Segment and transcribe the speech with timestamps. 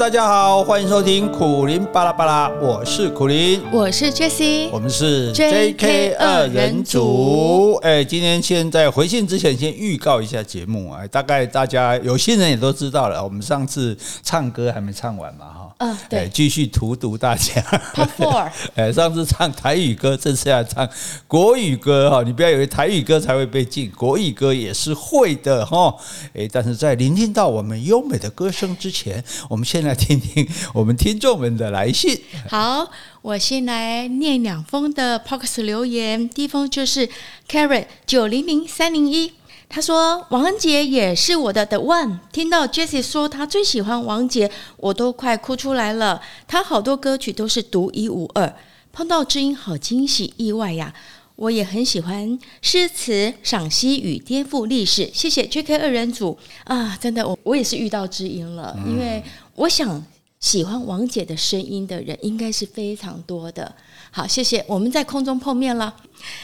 [0.00, 7.74] 大家好，欢迎收听苦林巴拉巴拉，我是苦林，我是 Jessie，我们是 JK 二人组。
[7.82, 17.60] 哎，今天先在回信之前，先预告一下节目啊，大概大家有些人也都知道了，我们上次唱歌还没唱完嘛，哈，嗯，对，继续荼毒大家。
[17.92, 20.88] Part four， 哎，上次唱台语歌，这次要唱
[21.26, 25.92] 国语歌哈，你不要以为台语歌才会被禁，国语歌也是会的哈。
[26.32, 29.80] 哎，但是在聆听到我们优美的歌声之前，我们先。
[29.80, 32.20] 先来听听我们听众们的来信。
[32.50, 32.86] 好，
[33.22, 36.28] 我先来念两封的 Podcast 留言。
[36.28, 37.08] 第一封就是
[37.48, 39.32] Carrot 九零零三零一，
[39.72, 42.18] 他说王恩杰也是我的 The One。
[42.32, 46.20] 听到 Jessie 说他最喜欢王杰，我都快哭出来了。
[46.48, 48.52] 他好多歌曲都是独一无二，
[48.92, 50.92] 碰到知音好惊喜意外呀！
[51.36, 55.08] 我也很喜欢诗词赏析与颠覆历史。
[55.14, 59.22] 谢谢 JK 二人组啊，真的我我也是遇到知音了，因为。
[59.56, 60.02] 我想
[60.38, 63.74] 喜欢王杰的声音的人应该是非常多的。
[64.10, 65.94] 好，谢谢，我们在空中碰面了。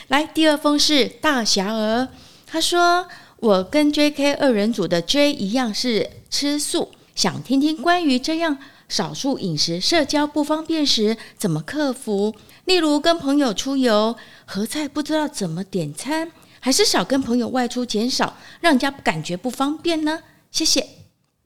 [0.09, 2.07] 来，第二封是大侠儿，
[2.47, 3.07] 他说
[3.39, 8.57] 我跟 JK 二人组的 J 一样是吃素，想听听关于这样
[8.89, 16.31] 少数饮食社交不方便时怎么克服，例如跟朋友出游合菜不知道怎么点餐，
[16.61, 20.21] 还是少跟朋友外出减少，让人家感觉不方便呢？
[20.51, 20.87] 谢谢。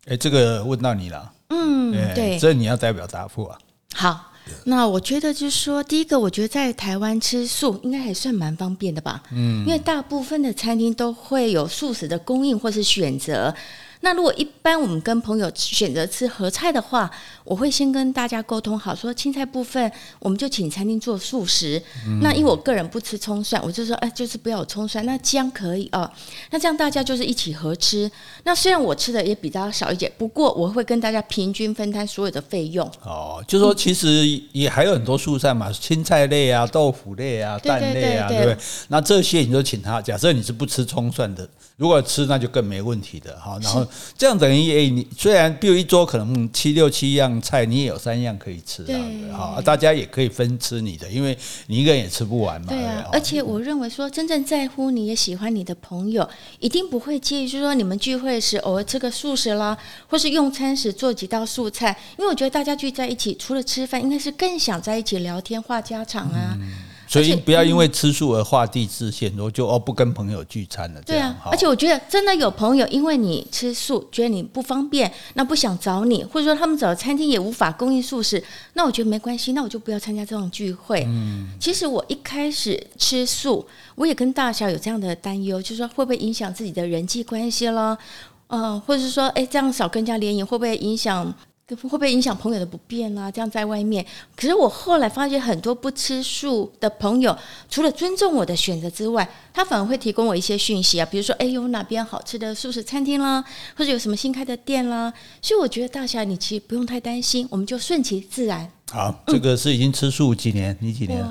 [0.07, 1.33] 哎，这个问到你了。
[1.49, 3.59] 嗯，对，这你要代表答复啊。
[3.95, 4.30] 好，
[4.65, 9.23] 那我觉得就是说，第一个，我觉得在台湾吃素应该还算蛮方便的吧。
[9.33, 13.55] 嗯，因为大部分的餐厅都会有素食的供应或是选择。
[14.01, 17.11] 那如果一般我们跟朋友选择吃合菜的话，
[17.45, 21.81] 我会先跟大家沟通好，说青菜部分我们就请餐厅做素食。
[22.07, 26.11] 嗯、那因为我个人不吃葱蒜，我就说，哎，就是不要有葱蒜，那姜可以哦。
[26.51, 28.11] 那这样大家就是一起合吃。
[28.45, 32.91] 那虽然我吃的也比较少一点，不过我会跟大家平均分摊所有的费用。
[33.03, 38.57] 哦，就说其实也还有很多素菜嘛，青菜类啊、豆腐类啊、蛋类啊，对不对？
[38.89, 40.01] 那这些你就请他。
[40.01, 41.47] 假设你是不吃葱蒜的，
[41.81, 43.59] 如果吃那就更没问题的哈。
[43.63, 43.87] 然后。
[44.19, 48.85] 这样等于诶，你虽然比如一桌可能七六七样菜，你也有三样可以吃
[49.33, 51.35] 啊，哈，大家也可以分吃你的，因为
[51.69, 52.67] 你一个人也吃不完嘛。
[52.69, 59.75] 对啊，而且我认为说，真正在乎你也喜欢你的朋友，一定不会介意，就是说你们聚会时偶尔吃个素食啦，
[60.07, 66.59] 或是用餐时做几道素菜，因为我觉得大家聚在一起，除了吃饭，应该是更想在一起聊天、话家常啊。
[66.61, 71.03] 嗯所以不要因为吃素而画地自限，我就哦不跟朋友聚餐了。
[71.03, 78.41] 对啊，而且我觉得真的有朋友因为你吃素，觉得你不方便，那不想找你，或者说他们找的餐厅也无法供应素食，
[78.75, 81.03] 那我觉得没关系，那我就不要参加这种聚会。
[81.09, 83.67] 嗯，其实我一开始吃素，
[83.97, 87.99] 我也跟大小有这样的担忧，就是说会不会影响自己的人际关系了？
[88.47, 91.35] 嗯，或者是说，哎，这样少跟人家联谊会不会影响？
[91.77, 93.31] 会不会影响朋友的不便啊？
[93.31, 94.05] 这样在外面，
[94.37, 97.37] 可是我后来发现很多不吃素的朋友，
[97.69, 103.45] 除了尊重我的选择之外，他反而会提供我一些讯息啊，比如说，哎，有哪边好吃的素食餐厅啦，
[103.77, 105.13] 或者有什么新开的店啦。
[105.43, 108.71] 所以我觉得大侠你其实不用太担心，我们就顺其自然。
[108.91, 110.77] 好，这个是已经吃素几年？
[110.81, 111.25] 你几年？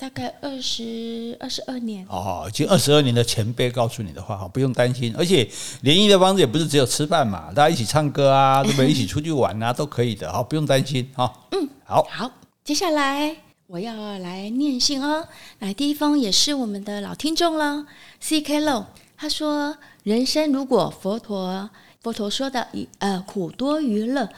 [0.00, 5.12] 大概二十二十二年哦，已经二十二年的前辈告诉你的话哈，不用担心。
[5.18, 5.48] 而且
[5.80, 8.88] 联谊的方式也不是只有吃饭嘛，大家一起唱歌啊，对不对？
[8.88, 11.32] 一起出去玩啊，都可以的，好，不用担心哈。
[11.50, 12.30] 嗯，好，好，
[12.62, 13.36] 接下来
[13.66, 15.26] 我要来念信哦。
[15.58, 17.84] 来，第一封也是我们的老听众了
[18.22, 18.84] ，CK Low，
[19.16, 21.68] 他说：人生如果佛陀
[22.00, 22.68] 佛陀说的
[23.00, 24.28] 呃苦多于乐。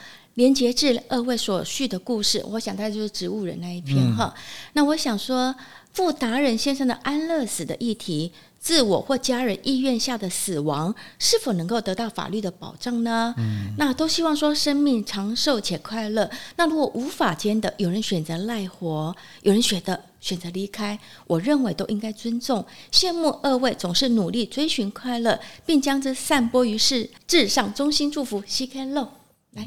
[0.41, 4.33] 连结至二位所叙的故事，我想大概就是植物人那一篇哈。
[4.35, 4.43] 嗯、
[4.73, 5.55] 那我想说，
[5.93, 13.35] 傅达人先生的安乐死的议题，自我或家人意愿下的死亡，是否能够得到法律的保障呢？
[13.37, 16.31] 嗯、那都希望说生命长寿且快乐。
[16.57, 22.65] 那如果无法兼得，有人选择赖活，有人选择选择离开，我认为都应该尊重。
[22.91, 28.41] 羡慕二位总是努力追寻快乐，并将之散播于世，至上衷心祝福。
[28.41, 29.09] CK Low。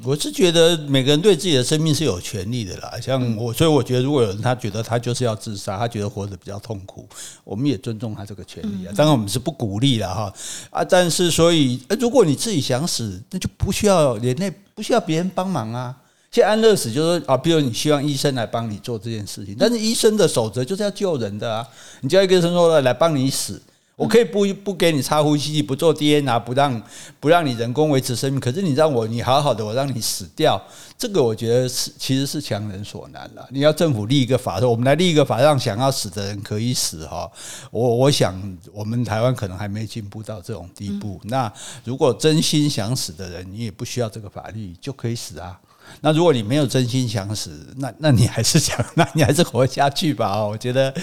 [0.06, 7.06] 我是觉得每个人对自己的生命是有权利的啦，像我，所以我觉得如果有人他觉得他就是要自杀，他觉得活得比较痛苦，
[7.44, 8.94] 我们也尊重他这个权利啊。
[8.96, 10.34] 当然我们是不鼓励了哈
[10.70, 15.94] 啊，但是所以，如果你自己想死，那就不需要连累，不需要别人帮忙啊。
[16.32, 21.68] 现在安乐死就是说啊，比如你希望医生来帮你做这件事情，但是医生的守则就是要救人的啊，
[22.00, 23.62] 你叫一个医生说来帮你死。
[23.96, 26.82] 我可以不不给你插呼吸器，不做 DNA，不让
[27.20, 28.40] 不让你人工维持生命。
[28.40, 30.60] 可是你让我你好好的，我让你死掉，
[30.98, 33.48] 这个我觉得是其实是强人所难了。
[33.52, 37.32] 你要政府立一个法，说我们来立一个法，让想要死的人可以死哈。
[37.70, 38.36] 我我想
[38.72, 41.22] 我们台湾可能还没进步到这种地步。
[41.26, 41.52] 那
[41.84, 45.60] 如果真心想死的人，你也不需要这个法律就可以死啊。
[46.02, 50.32] 那如果你没有真心想死，那那你还是想， 那你还是活下去吧。
[50.38, 50.94] 哦，我觉得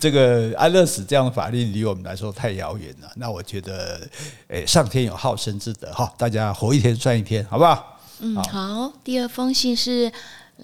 [0.00, 3.10] 这个安乐死这样的法律离我们来说太遥远了。
[3.16, 4.00] 那我觉得，
[4.48, 7.98] 诶，上天有好生之德哈，大家活一天算一天，好不好？
[8.20, 8.92] 嗯，好。
[9.02, 10.10] 第二封信是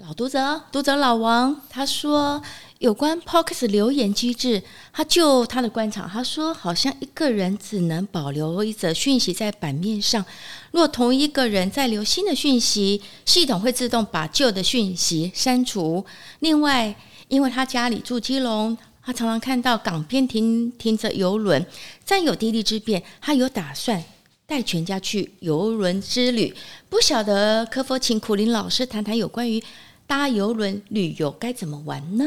[0.06, 2.42] 老读者，读者老王，他说。
[2.80, 10.24] 有关 Podcast 留言机制，他就他的观察，他说好像一个人只能保留一则讯息在版面上，
[10.70, 16.02] 若同一个人再留新的讯息，系统会自动把旧的讯息删除。
[16.38, 16.96] 另外，
[17.28, 21.66] 因为他家里住基隆，他常常看到港边停停着邮轮，
[22.02, 24.02] 在有地利之便，他有打算
[24.46, 26.54] 带全家去邮轮之旅。
[26.88, 29.62] 不晓得可否请苦林老师谈谈有关于
[30.10, 32.24] 搭游轮旅游该怎么玩呢？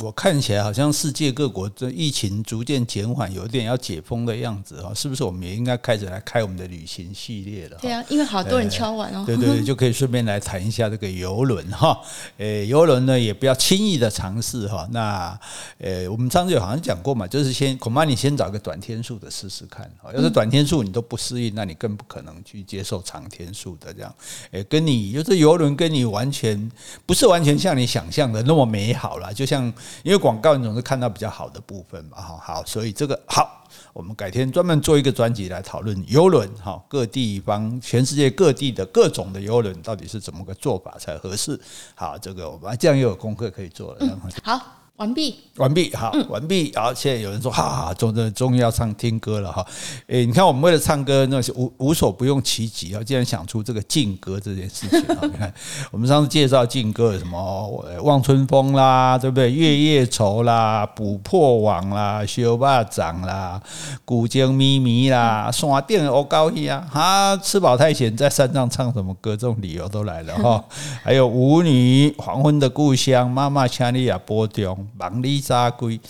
[0.00, 5.22] 我看起来好像世界各国的疫情逐渐减缓，有点要解封的样子哈，是不是？
[5.22, 7.76] 我们也应该开始来开我们的旅行系列了。
[7.80, 9.22] 对啊，因为好多人敲完哦。
[9.26, 12.00] 对对对， 就可以顺便来谈一下这个游轮哈。
[12.38, 14.88] 诶，游轮呢也不要轻易的尝试哈。
[14.90, 15.38] 那
[15.78, 20.10] 诶，我们上次有好像讲过嘛，就是先恐怕你先找个短天数的试试看哈。
[20.14, 24.12] 要是短天数你都不适应，那你更不可能去接受长天数的这样。
[24.52, 26.70] 诶，跟你就是游轮跟你完全
[27.04, 29.70] 不是完全像你想象的那么美好啦，就像。
[30.02, 41.58] 因为广告你总是看到比较好的部分嘛，哈，好，所以这个好，我们改天专门做一个专辑来讨论游轮，哈，各地方、全世界各地的各种的游轮到底是怎么个做法才合适？
[41.94, 43.98] 好，这个我们这样又有功课可以做了。
[44.00, 44.81] 嗯，好。
[44.96, 46.70] 完毕，完毕，好，完毕。
[46.76, 49.66] 好，现在有人说，哈哈，终终终于要唱听歌了哈。
[50.06, 55.18] 诶，你看，我们为了唱歌，那是无无所不用其极啊，竟然想出这个禁歌这件事情啊。
[55.26, 55.52] 你看，
[55.90, 59.50] 我们上次介绍禁歌有什么《望春风》啦，对不对？
[59.50, 63.60] 《月夜愁》啦，《捕破网》啦，《修巴掌》啦，
[64.04, 69.32] 《古井咪咪》啦，《山顶黑狗戏》啊，哈，吃饱太闲，在山上唱什么歌？
[69.32, 70.64] 这种理由都来了哈。
[71.02, 74.46] 还有《舞女》《黄昏的故乡》《妈妈请你也保
[74.82, 74.90] 重》。
[74.98, 76.00] 忙里扎龟，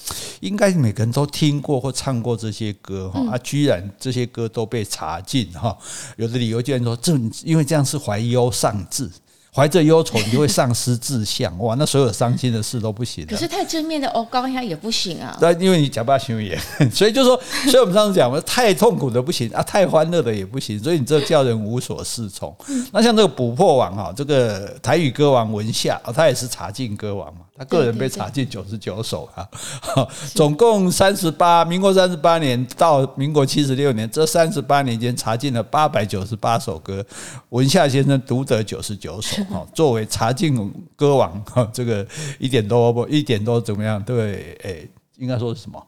[0.40, 5.76] 应该每个人都听过或唱过这些歌哈，啊，居然这些歌都被查禁哈，
[6.16, 7.12] 有的理由居然说这
[7.44, 9.10] 因为这样是怀忧丧志。
[9.54, 11.74] 怀着忧愁，你就会丧失志向，哇！
[11.74, 13.26] 那所有伤心的事都不行。
[13.26, 15.36] 可是太正面的哦，高压也不行啊。
[15.38, 16.58] 对，因为你假扮修也，
[16.90, 22.56] 所以就说，所以我们上次讲，太痛苦的不行啊，太欢乐的也不行，所以你这叫人无所适从。
[22.92, 29.46] 那像这个捕破王哈，这个台语歌王文夏啊，他也是查禁歌王嘛，他个人被查禁九十九首啊，
[30.34, 37.04] 总共三十八，民国三十八年到民国七十六年这三十八年间查禁了八百九十八首歌，
[37.50, 39.42] 文夏先生独得九十九首。
[39.46, 42.04] 哈，作为查禁歌王，哈，这个
[42.40, 44.02] 一点都不一点都怎么样？
[44.02, 45.80] 对，诶，应该说是什么？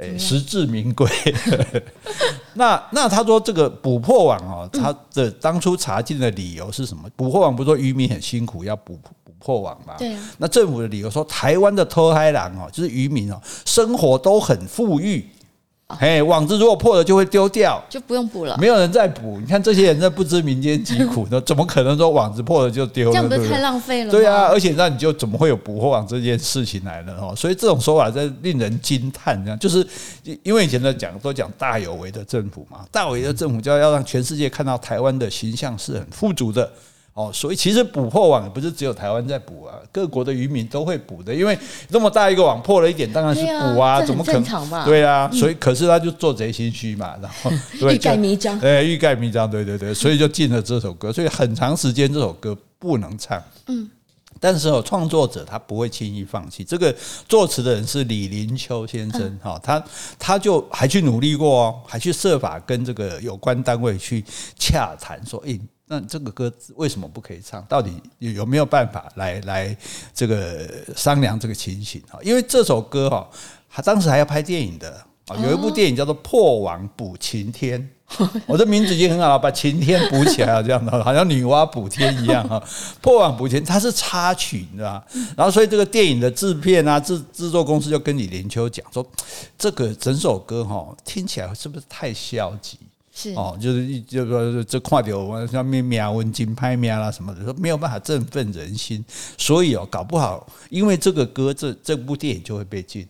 [0.00, 1.08] 诶，实至名归。
[2.54, 7.08] 那那他说这个捕破网啊，他的当初查禁的理由是什么？
[7.16, 9.94] 捕破网不是说渔民很辛苦要捕捕破网嘛？
[9.98, 10.16] 对。
[10.38, 15.28] 那政府的理由说，台湾的偷海狼哦，就是渔民哦，生活都很富裕。
[16.00, 18.56] 哎，网子如果破了就会丢掉，就不用补了。
[18.58, 23.12] 没有人再补，你看这些人在不知民间疾苦呢， 怎么可能说网子破了就丢了？
[23.12, 24.10] 这样不是太浪费了吗？
[24.10, 27.34] 对啊，而且那你就怎么会有捕破网这件事情来了哦？
[27.36, 29.86] 所以这种说法在令人惊叹，这样就是
[30.42, 36.68] 因为以前的讲都讲大有为的政府嘛，大有为的政府就要要让全世界看到台湾的形象是很富足的。
[37.14, 41.56] 哦，所以其实捕破网也不是只有台湾在捕啊，各国的渔民都会捕的，因为
[41.88, 44.84] 这么大一个网破了一点，当然是捕啊，怎么可能？
[44.84, 47.52] 对啊，所以可是他就做贼心虚嘛，然后
[47.88, 53.40] 欲盖弥彰，对，欲盖弥彰，对对对，所以就进了这首歌，所以很长时间这首歌不能唱。
[53.68, 53.88] 嗯，
[54.40, 56.92] 但是哦，创作者他不会轻易放弃，这个
[57.28, 59.80] 作词的人是李林秋先生哈，他
[60.18, 64.24] 他就还去努力过哦，还去设法跟这个有关单位去
[64.58, 65.60] 洽谈，说，诶。
[65.86, 67.62] 那这个歌为什么不可以唱？
[67.68, 69.76] 到底有没有办法来来
[70.14, 72.18] 这个商量这个情形啊？
[72.22, 73.28] 因为这首歌哈，
[73.70, 74.90] 他当时还要拍电影的
[75.26, 77.90] 啊，有一部电影叫做《破网补晴天》，
[78.46, 82.62] 我的名字已经很好了，把晴天补起来了，这样的 好像女娲补天一样哈。
[83.02, 85.06] 破网补晴，它是插曲，你知道吧？
[85.36, 89.06] 然后所以这个电影的制片啊，制制作公司就跟李连秋讲说，
[89.58, 92.78] 这个整首歌哈听起来是不是太消极？
[93.16, 99.04] 是哦，就是一就说这跨掉上面苗文金拍苗啦什么的，说没有办法振奋人心，
[99.38, 103.06] 所以哦，搞不好因为这个歌，这这部电影就会被禁。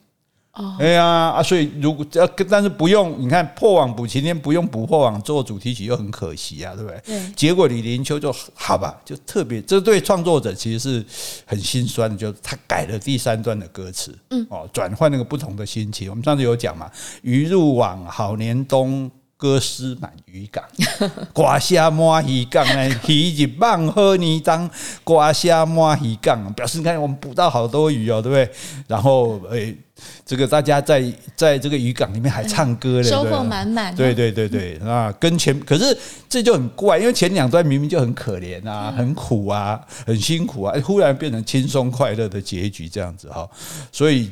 [0.53, 7.01] 哦，哎呀啊，所以如果要但是不用，你看破网补晴天不用补破网做主题曲又很可惜啊，对不对？
[7.07, 7.33] 对。
[7.33, 11.05] 结果李林秋就好吧，就特别这对创作者其实是
[11.47, 16.11] 很心酸的，就他改了第三段的歌词，嗯，哦，转换那个不同的心情。
[16.11, 16.89] 我们上次有讲嘛，
[17.23, 19.11] 鱼入网好年冬。
[19.37, 20.64] 歌诗满渔港，
[21.35, 24.69] 瓜虾满鱼港呢，鱼一棒喝泥当，
[25.03, 28.50] 瓜虾满鱼港，表示你看我们捕到好多鱼哦，对不对？
[28.87, 29.76] 然后诶、欸，
[30.25, 33.95] 这个大家在在这个渔港里面还唱歌嘞，收获满满。
[33.95, 35.97] 对对对对啊，跟前可是
[36.29, 43.49] 这就很怪，因为前两段明明就很可怜啊，很苦啊，很辛苦啊，忽然变成轻松快乐的结局这样子哈，
[43.93, 44.31] 所以。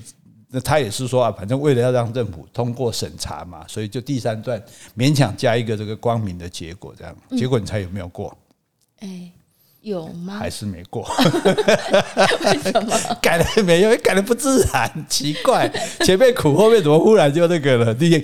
[0.55, 4.63] 那他也是说啊，反正为了要让政府通过审查嘛，所以就第三段
[4.97, 8.37] 勉强加一个这个光明的结果，这样结果你猜有没有过？
[9.01, 9.33] 哎，
[9.81, 10.39] 有吗？
[10.39, 11.03] 还是没过？
[12.45, 12.97] 为什么？
[13.23, 13.97] 改了没有？
[13.97, 15.69] 改的不自然，奇怪，
[16.05, 17.95] 前面苦，后面怎么忽然就那个了？
[17.95, 18.23] 你。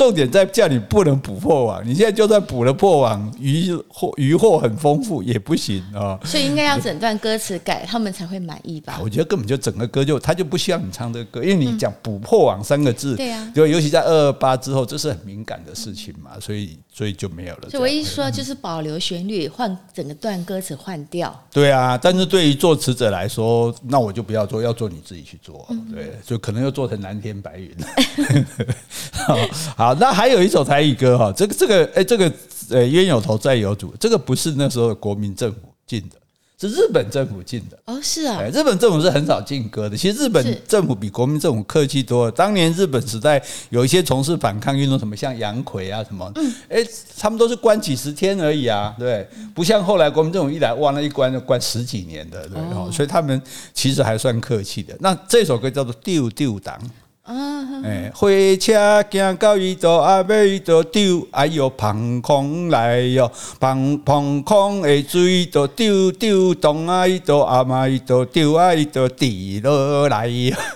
[0.00, 6.18] 重点在叫你不能捕破网，你现在就算捕了破网，鱼获鱼获很丰富也不行啊。
[6.24, 8.98] 所以应该要整段歌词改，他们才会满意吧？
[9.02, 17.68] 我觉得根本就整个歌就他就不需要你唱这个歌，因为你讲“捕破网”三个字，对啊，就尤其在二二八之后，这是很敏感的事情嘛，所以所以就没有了。
[17.68, 21.38] 所以我一说就是保留旋律，换整个段歌词换掉。
[21.52, 25.68] 对啊，但是对于作词者来说，那我就不要做，要做你自己去做。
[25.92, 27.70] 对，就可能又做成蓝天白云。
[29.76, 29.89] 好。
[29.98, 32.32] 那还有一首台语歌哈，这个这个哎，这个
[32.70, 36.16] 呃冤有头债有主，这个不是那时候的国民政府进的，
[36.60, 39.96] 是日本政府进的哦，是啊，日本政府是很少进歌的。
[39.96, 42.30] 其实日本政府比国民政府客气多了。
[42.30, 46.30] 当年日本时代有一些从事反抗运动，什么像杨逵啊什么，
[46.68, 46.84] 哎，
[47.18, 53.40] 他们都是关几十天而已啊，对，不像后来国民政府一来，哇，那一关就关十几年的，对，所以他们
[53.72, 54.94] 其实还算客气的。
[55.00, 56.76] 那这首歌叫做《丢丢当》。
[57.84, 70.28] 哎，火车行到伊度，阿尾伊度丢，哎哟，膀胱来哟，膀膀胱的水都丢丢东啊，伊度阿妈伊度丢啊，伊度滴落来。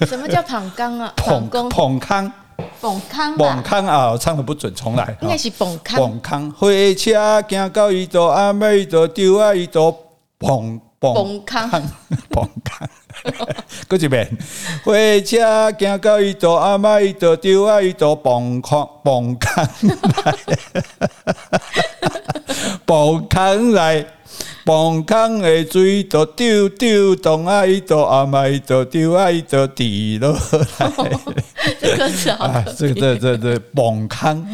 [0.06, 1.12] 什么叫膀胱啊？
[1.26, 2.32] 膀胱，膀胱，
[2.80, 4.11] 膀胱，膀胱啊！
[4.12, 5.16] 我唱的不准，重来。
[5.23, 6.20] 应该是膀胱。
[6.20, 9.94] 膀胱，火车行到伊度，阿尾伊度丢啊，伊度
[10.38, 11.70] 膀膀胱，
[12.30, 12.88] 膀胱。
[13.88, 14.28] 搁一遍，
[14.85, 19.69] 火车行到伊度，阿妈伊度丢啊，伊度崩坑崩坑
[20.25, 20.35] 来，
[22.86, 24.04] 崩坑来，
[24.64, 30.38] 崩坑的水都丢丢东啊，伊度阿妈伊度丢啊，伊度滴落来。
[31.80, 32.74] 这歌词好特别。
[32.74, 34.46] 这个这这这崩坑，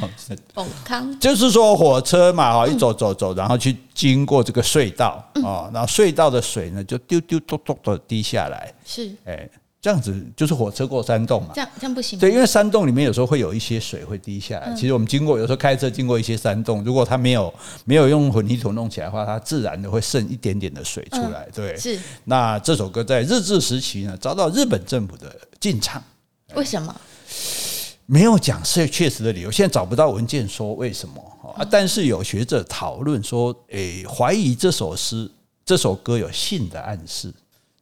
[0.54, 8.72] 崩坑就是说火车嘛，哈，一走走走，然后去经过这个隧道啊，然后隧道的水呢，就丢丢咚咚的滴下来。
[8.84, 9.48] 是，哎。
[9.82, 11.52] 这样子就是火车过山洞嘛？
[11.54, 12.18] 这样这样不行。
[12.18, 14.74] 对，因为山洞里面有时候会有一些水会滴下来。
[14.74, 17.52] 其实我们经过有时候开车经过一些山洞，如果它没有
[17.86, 21.48] 没有用混凝土弄起来的话，它自然的会渗一点点的水出来。
[21.54, 21.98] 对，是。
[22.24, 26.02] 那这首歌在日治时期呢，遭到日本政府的禁唱。
[26.54, 26.94] 为什么？
[28.04, 31.64] 没有讲是确实的理由，现在找不到文件说为什么啊。
[31.70, 35.30] 但是有学者讨论说，诶，怀疑这首诗
[35.64, 37.32] 这首歌有性的暗示。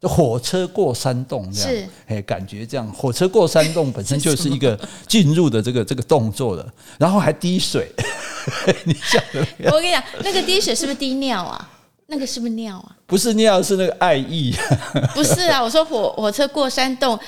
[0.02, 4.78] 火车过山洞这样，是哎，感觉这样，火车过山洞本身 就是一个
[5.08, 6.66] 进入的这个这个动作了，
[6.98, 7.90] 然后还滴水，
[8.84, 9.72] 你么样？
[9.72, 11.70] 我跟你讲，那个滴水是不是滴尿啊？
[12.06, 12.96] 那个是不是尿啊？
[13.06, 14.54] 不是尿，是那个爱意。
[15.14, 17.18] 不是啊，我说火火车过山洞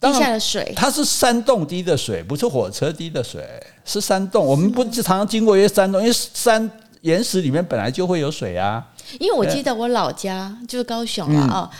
[0.00, 3.44] 滴下的水，它是山洞滴的水，不是火车滴的水，
[3.84, 4.44] 是山洞。
[4.46, 6.70] 我们不常常经过一些山洞，因为山
[7.02, 8.86] 岩石里面本来就会有水啊。
[9.18, 11.70] 因为我记得我老家就是高雄了啊。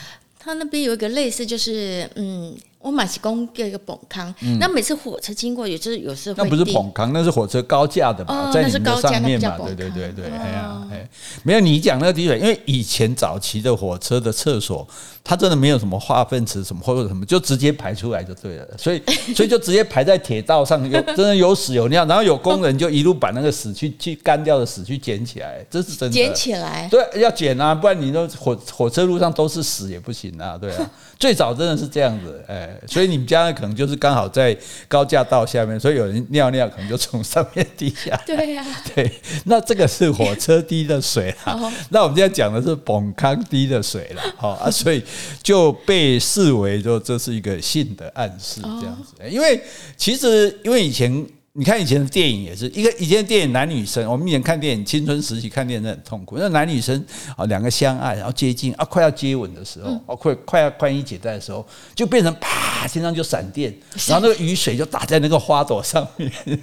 [0.43, 2.57] 他那边有一个类似，就是嗯。
[2.83, 11.07] 我买起公一个崩坑，那每次火车经过，也就是有时候那不是崩坑，那是火车高架的嘛，在你的上面嘛，对对对对，哎呀哎，
[11.43, 14.85] 没有你讲那个滴水，因为以前早期的火车的厕所，
[15.23, 19.01] 它真的没有什么化粪池什么或者什么，就直接排出来就对了，所以
[19.33, 26.13] 所以就直接排在铁道上，有真的有屎有尿，然后有工人就一路把那个屎去去干掉的屎去捡起来，这是真的。
[26.13, 32.71] 捡起来，对，要捡啊，不然你都火火车路上都是屎也不行啊，对啊，最早真的是这样子，哎。
[32.87, 38.21] 所以你们家呢，可能就是刚好在高架道下面，所以有人尿尿，可能就从上面滴下来。
[38.27, 39.11] 对呀，对，
[39.45, 41.57] 那这个是火车滴的水啦。
[41.89, 45.03] 那我们现在讲的是崩康滴的水了，好啊， 所以
[45.41, 49.13] 就被视为说这是一个性的暗示这样子。
[49.29, 49.61] 因为
[49.95, 51.25] 其实因为以前。
[51.55, 57.05] 你看以前的电影也是一个以前的电影男女生，我们以前看电影青春时期看电影很痛苦，那男女生
[57.37, 63.71] 啊两个相爱然后接近啊快要接吻的时候，哦快快要宽衣解带的时候，就变成啪天上就闪电，
[64.07, 66.31] 然后那个雨水就打在那个花朵上面，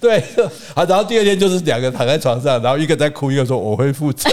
[0.00, 0.18] 对
[0.74, 4.30] 啊，然后第二天就是两个躺在床上，然后一个在哭，一个说我会负责，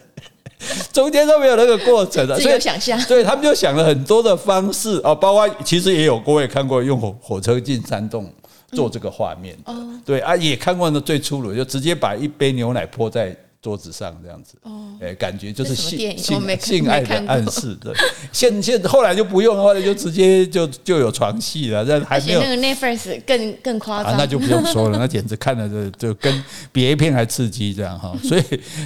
[0.94, 8.32] 中间都没有那个过程的，所以想象，对他们就想了很多的方式啊，包括其实也有各位看过用火火车进山洞。
[8.72, 9.62] 做这个画面的。
[9.72, 13.36] 嗯哦、对啊，也看过那最粗鲁，就直接把一杯牛奶泼在。
[13.60, 14.54] 桌子上这样子，
[15.00, 17.92] 哎，感觉就是性性性爱的暗示的。
[18.32, 21.84] 现现后来就不用，后来就直接就就有床戏了。
[21.84, 28.16] 但还没有那个 Netflix 更更夸张，啊，那就不用说了， 那简直看了就就跟比 A 片还刺激这样哈。
[28.22, 28.42] 所以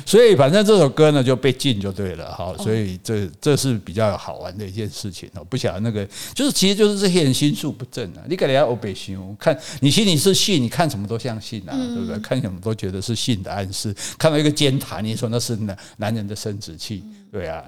[0.07, 2.55] 所以反正这首歌呢就被禁就对了哈。
[2.57, 5.45] 所以这这是比较好玩的一件事情哦。
[5.45, 8.25] 不晓得那个就是其实就是这些人心术不正啊。
[8.27, 12.19] 你给人家欧北西看你心里是性，你看什么都像信啊，对不对？
[12.21, 13.95] 看什么都觉得是性的暗示。
[14.17, 14.51] 看到一个。
[14.63, 17.03] 尖塔，你说那是男男人的生殖器，
[17.33, 17.65] 对啊，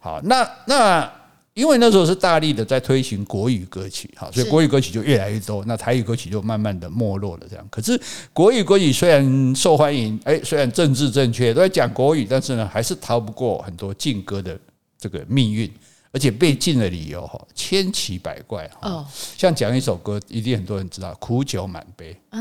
[0.00, 1.12] 好，那那
[1.54, 7.66] 因为那时候是大力的在推行国语歌曲，哈，所以国语歌曲就越来越多，那台语歌曲就慢慢的没落了，这样。
[7.70, 7.98] 可是
[8.32, 14.58] 国语歌曲虽然受欢迎，哎，虽然政治正确都在讲国语，但是呢，还是逃不过很多禁歌的
[14.98, 15.70] 这个命运。
[16.16, 19.06] 而且被禁的理由哈千奇百怪哈，
[19.36, 22.40] 像讲一首歌，一定很多人知道《苦酒满杯》啊。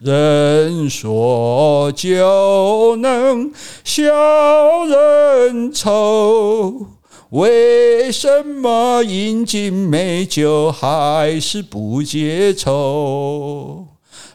[0.00, 6.86] 人说酒能消人愁，
[7.30, 13.88] 为什么饮尽美酒还是不解愁？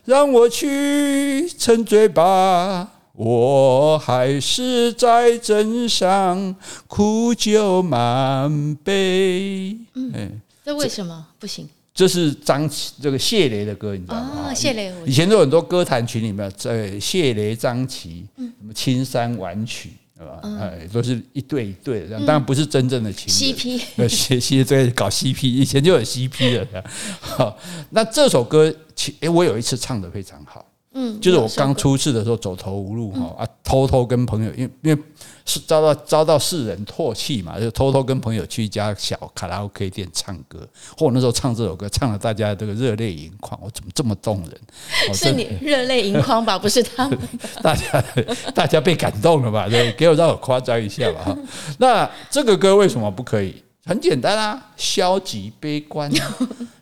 [0.04, 2.93] 让我去沉醉吧。
[3.16, 6.56] 我还是在镇上
[6.88, 9.78] 苦酒满杯。
[9.94, 11.70] 嗯，这为什么不行？
[11.94, 14.52] 这是张琪这个谢雷的歌，你知道吗？
[14.52, 20.40] 谢雷，以前都有很多歌坛群里面，在谢雷、张琪，什么青山晚曲，对吧？
[20.60, 23.56] 哎，都是一对一对的当然不是真正的情人。
[23.56, 26.84] CP，呃，谢谢在搞 CP，以前就有 CP 了。
[27.20, 27.56] 好，
[27.92, 30.66] 那这首歌，其诶，我有一次唱的非常好。
[30.94, 35.04] 嗯，就是我刚出事的时候走投无路哈啊，偷偷跟朋友，因为因为
[35.46, 40.68] 是遭到遭到世人唾弃嘛，就偷偷跟朋友去一家小卡拉 OK 店唱歌。
[40.98, 44.62] 或那时候唱这首歌，唱了大家这个热泪盈眶，我怎么这么动人？
[45.14, 46.60] 是你热泪盈眶吧？
[46.60, 47.18] 不是他们。
[47.64, 48.06] 大家
[48.54, 49.68] 大家被感动了吧？
[49.68, 51.38] 对，给我让我夸张一下吧哈。
[51.80, 53.56] 那这个歌为什么不可以？
[53.86, 56.10] 很简单啊，消极悲观。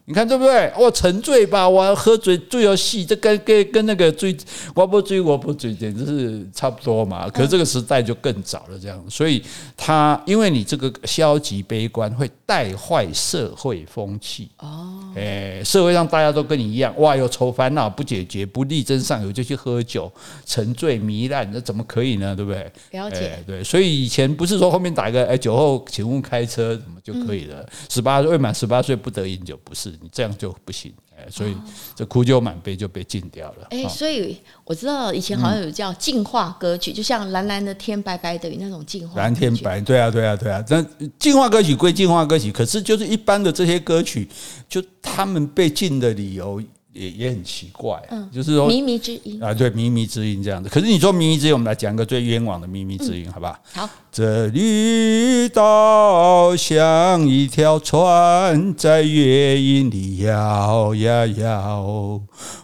[0.06, 0.72] 你看对不对？
[0.78, 4.36] 我沉醉吧，我喝醉醉游戏，这跟跟跟那个醉
[4.74, 7.30] 我不醉我不醉，简直是差不多嘛。
[7.30, 9.42] 可是这个时代就更早了，这样，所以
[9.78, 15.00] 他因为你这个消极悲观会带坏社会风气哦。
[15.16, 20.12] 哎，社会上大家都跟你一样，哇，有愁烦恼不解决，不力争上游就去喝酒，
[20.46, 22.36] 沉醉糜烂，那怎么可以呢？
[22.36, 22.72] 对不对？
[22.92, 23.42] 了解。
[23.46, 27.66] 对，所以以前不是说后面打一个哎，酒后请勿开车什么就可以了？
[27.90, 29.91] 十八岁未满十八岁不得饮酒，不是。
[30.02, 31.56] 你这样就不行，哎，所以
[31.96, 33.68] 这苦酒满杯就被禁掉了。
[33.72, 39.22] 哎，所以我知道以前好像有叫净化歌曲，就像蓝蓝的天、白白的云那种净化。
[39.22, 40.64] 蓝天白，对啊，对啊，对啊。
[40.70, 40.86] 那
[41.20, 44.28] 净化歌曲归净化歌曲，可是就是一般的这些歌曲，
[44.70, 46.62] 就他们被禁的理由。
[46.94, 50.70] 也也很奇怪，嗯，就是说靡靡之音啊，对，靡靡之音这样子。
[50.70, 53.60] 可是你说靡靡之音，我们来讲个最冤枉的靡靡之音，好不好？
[53.74, 53.90] 好。
[54.12, 62.20] 这绿岛像一条船，在月影里摇呀摇，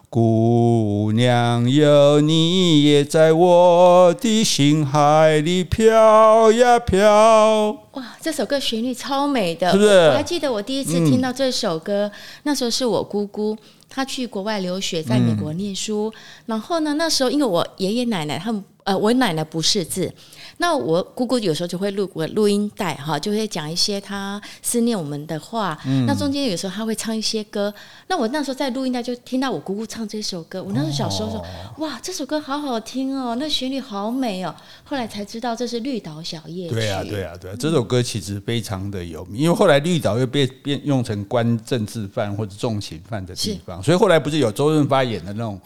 [0.10, 7.72] 姑娘有你也在我的心海里飘呀飘。
[7.94, 9.90] 哇，这首歌旋律超美的，是不是？
[10.10, 12.12] 我还记得我第一次听到这首歌，
[12.44, 13.58] 那时候是我姑姑。
[13.98, 16.14] 他去国外留学，在美国念书。
[16.16, 20.14] 嗯、然后呢，那时候因为我爷爷奶奶他们，呃，我奶奶不识字。
[20.58, 25.78] 那我姑姑有时候就会录我录音带哈，就会讲一些她思念我们的话。
[25.86, 27.74] 嗯、那中间有时候她会唱一些歌。
[28.08, 30.64] 那我那时候在录音带就听到我姑姑唱这首歌。
[30.64, 31.46] 我那时候小时候说：“哦、
[31.78, 36.76] 哇，这首歌好好听哦，那旋律好美哦。”后来才知道这是绿岛小夜曲。
[36.76, 45.60] 对啊，对啊，对啊，这首歌其实非常的有名，因为后来绿岛又被变用成关政治犯或者重刑犯的地方，所以后来不是有周润发演的那种。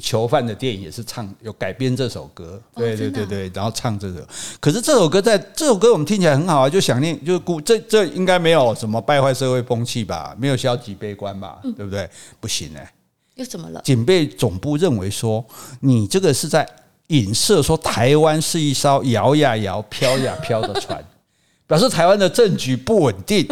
[0.00, 4.20] 囚犯的电影也是唱有改编这首歌，对对对对，然后唱这首。
[4.60, 12.08] 可是这首歌在这首歌我们听起来很好啊，就想念，就估这这应该没有什么败坏社会风气吧，没有消极悲观吧，对不对？
[12.38, 12.92] 不行哎，
[13.36, 13.80] 又怎么了？
[13.82, 15.44] 警备总部认为说，
[15.80, 16.68] 你这个是在
[17.06, 21.02] 影射说台湾是一艘摇呀摇、飘呀飘的船，
[21.66, 23.48] 表示台湾的政局不稳定。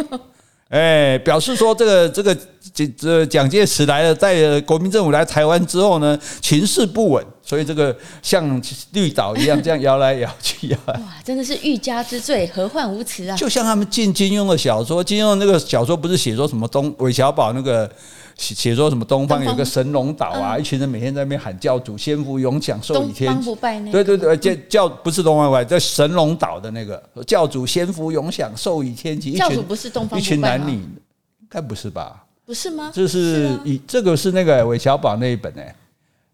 [0.68, 2.36] 哎，表示说这个这个
[2.72, 10.94] 这这蒋介石来了，在国民政府来台湾之后呢，情势不稳，所以这个像绿岛一样这样摇来摇去摇来。
[10.94, 13.36] 哇，真的是欲加之罪，何患无辞啊！
[13.36, 17.90] 就像他们禁金庸的小说，金庸那个小说不是写说什么东韦小宝那个。
[18.38, 23.56] 写写说什么东方有个神龙岛啊，一群人每天在那边喊教主先福永享寿与天齐。
[23.90, 29.32] 对对对，叫叫不是东方不败，在神龙岛的那个教主先福永享寿与天齐。
[29.32, 30.20] 教主不是东方不败吗？
[30.20, 32.25] 一群男女，应该不是吧？
[32.46, 32.92] 不是吗？
[32.94, 35.74] 就是以这个是那个韦小宝那一本哎，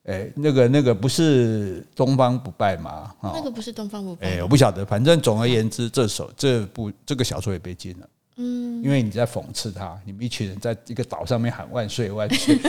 [0.05, 3.11] 哎，那个那个不是东方不败吗？
[3.23, 4.29] 那个不是东方不败。
[4.29, 8.07] 哎，我不晓得，反正总而言之，这首这部这个小说也被禁了。
[8.37, 12.59] 嗯，因为你在讽刺他，你们一群人在一个岛上面喊万岁万岁。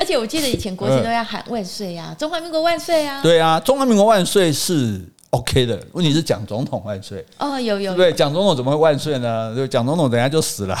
[0.00, 3.22] 而且我记得以前国庆都要喊万岁呀， 中华民国万岁啊！
[3.22, 9.54] 对啊，中华民国万岁是 OK 的，问题是蒋总统万岁哦，有有对，蒋总统怎么会万岁呢？
[9.54, 10.76] 对，蒋总统等下就死了。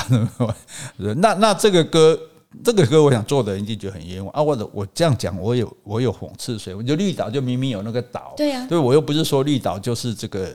[1.16, 2.18] 那那这个歌，
[2.64, 4.42] 这个歌，我想做的人一定觉得很冤枉啊！
[4.42, 6.74] 或者我这样讲，我有我有讽刺谁？
[6.74, 10.48] 我就绿岛就明明有那个岛，对呀，对我又不是说绿岛就是这个。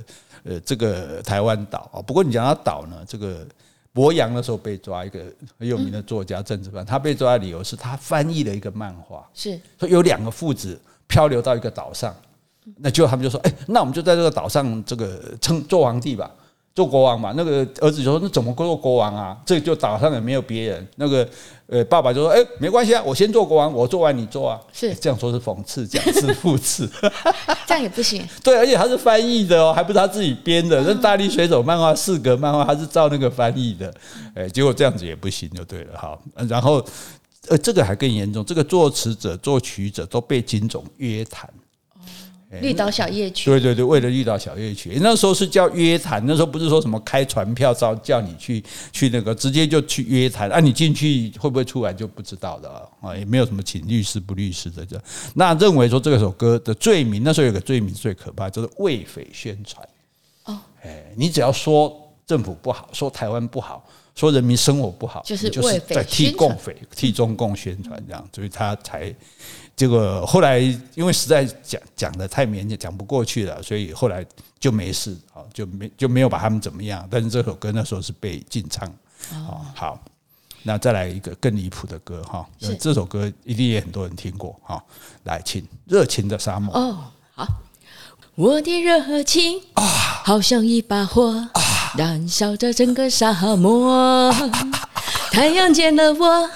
[0.45, 3.47] 呃，这个台湾岛啊，不过你讲到岛呢，这个
[3.93, 5.23] 博洋的时候被抓一个
[5.57, 10.77] 很有名的作家政治犯，他被抓的理由是他翻译了一个漫画，是说有两个父子
[11.07, 12.13] 漂流到一个岛上，
[12.77, 16.29] 那就他们就说，哎，那我们就在这个岛上这个称做皇帝吧。
[16.75, 19.37] 做国王嘛，那个儿子就说：“那怎么做国王啊？
[19.45, 21.29] 这就岛上也没有别人。”那个
[21.67, 26.89] 呃，爸爸就说：“哎，没关系啊，我先做国王，我做完你做啊。”是这样说是讽刺，讲是 讽刺，
[27.67, 28.27] 这样也不行。
[28.43, 30.81] 对，而且他是翻译的哦，还不是他自己编的。
[30.81, 33.93] 那大力水手漫画四格漫画，他是照那个翻译的。
[34.33, 35.95] 哎，结果这样子也不行，就对了。
[35.95, 36.83] 好，然后
[37.49, 41.47] 呃，这个还更严重，这个作词者、作曲者都被金总约谈。
[42.61, 55.01] 绿岛小夜曲，对对对，为了绿岛小夜曲，那时候是叫约谈，那时候不是说什么开传票招叫你去去那个，直接就去约谈，啊，你进去会不会出来就不知道了啊，也没有什么请律师不律师的这。
[55.33, 59.87] 那认为说这首歌的罪名，那时候有个罪名最可怕，就是为匪宣传。
[60.45, 69.13] 哦，哎，你只要说政府不好，说台湾不好，说人民生活不好，就是为匪在替共匪、替中共宣传这样，所以他才。
[69.75, 70.59] 结果后来
[70.93, 74.25] 因为实在讲讲的太勉强，讲不过去了，所以后来
[74.59, 77.07] 就没事，好就没就没有把他们怎么样。
[77.09, 78.87] 但是这首歌那时候是被禁唱。
[79.31, 79.99] 哦，好，
[80.63, 82.45] 那再来一个更离谱的歌哈，
[82.79, 84.83] 这首歌一定也很多人听过哈。
[85.23, 86.75] 来，请热情的沙漠。
[86.77, 86.97] 哦，
[87.33, 87.47] 好，
[88.35, 89.83] 我的热情啊，
[90.23, 91.47] 好像一把火，
[91.97, 94.31] 燃烧着整个沙漠。
[95.31, 96.49] 太阳见了我。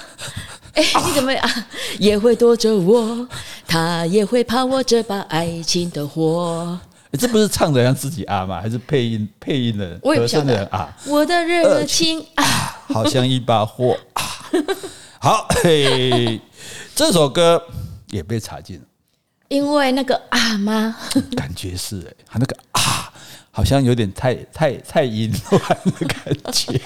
[0.78, 1.66] 哎，你怎么啊？
[1.98, 3.26] 也会躲着我，
[3.66, 6.78] 他也会怕我这把爱情的火。
[7.18, 8.60] 这不是唱的像自己啊吗？
[8.60, 9.98] 还是配音配音的？
[10.04, 10.96] 我也不晓得啊。
[11.06, 12.44] 我的热情啊，
[12.86, 14.22] 好像一把火啊。
[15.18, 16.40] 好，嘿，
[16.94, 17.60] 这首歌
[18.10, 18.84] 也被查禁了，
[19.48, 20.96] 因为那个啊吗？
[21.36, 23.12] 感觉是哎，他那个啊，
[23.50, 26.80] 好像有点太太太淫乱的感觉。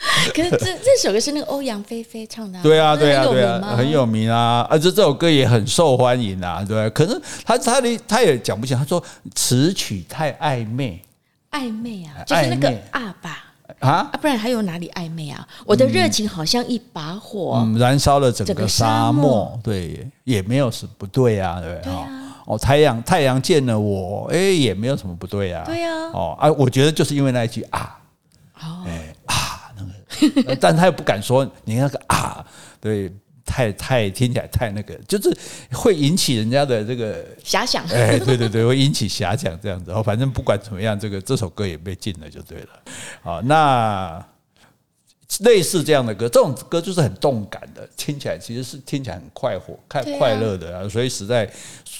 [0.34, 6.90] 可是这这首歌是那个欧阳菲菲唱的，啊，对啊，对啊，对啊，很有名啊，而且这首歌也很受欢迎啊，对，啊。
[6.90, 9.02] 可是他他的他也讲不清，他说
[9.34, 11.02] 词曲太暧昧，
[11.50, 15.46] 暧昧啊，就是那个啊吧啊，不然还有哪里暧昧啊？
[15.66, 21.78] 我的热情好像一把火，嗯，燃烧了整个沙漠，对，也没有什么不对啊，对，
[22.46, 27.98] 哦，太阳太阳见了我，哎，也没有什么不对啊，对啊，哦啊，我觉得就是因为那一句啊，
[28.86, 29.59] 哎啊。
[30.60, 32.44] 但他又不敢说，你那个啊，
[32.80, 33.10] 对，
[33.44, 35.36] 太太听起来太那个，就是
[35.72, 37.84] 会引起人家的这个遐想。
[37.86, 39.90] 哎，对对对，会引起遐想这样子。
[39.90, 42.68] 哦，反正不管怎么样，这个这首歌也被禁了，就对了。
[43.22, 44.24] 好，那
[45.40, 51.48] 类似这样的歌，这种歌就是很动感的，听起来其实是听起来很快活、快快乐的啊，所以实在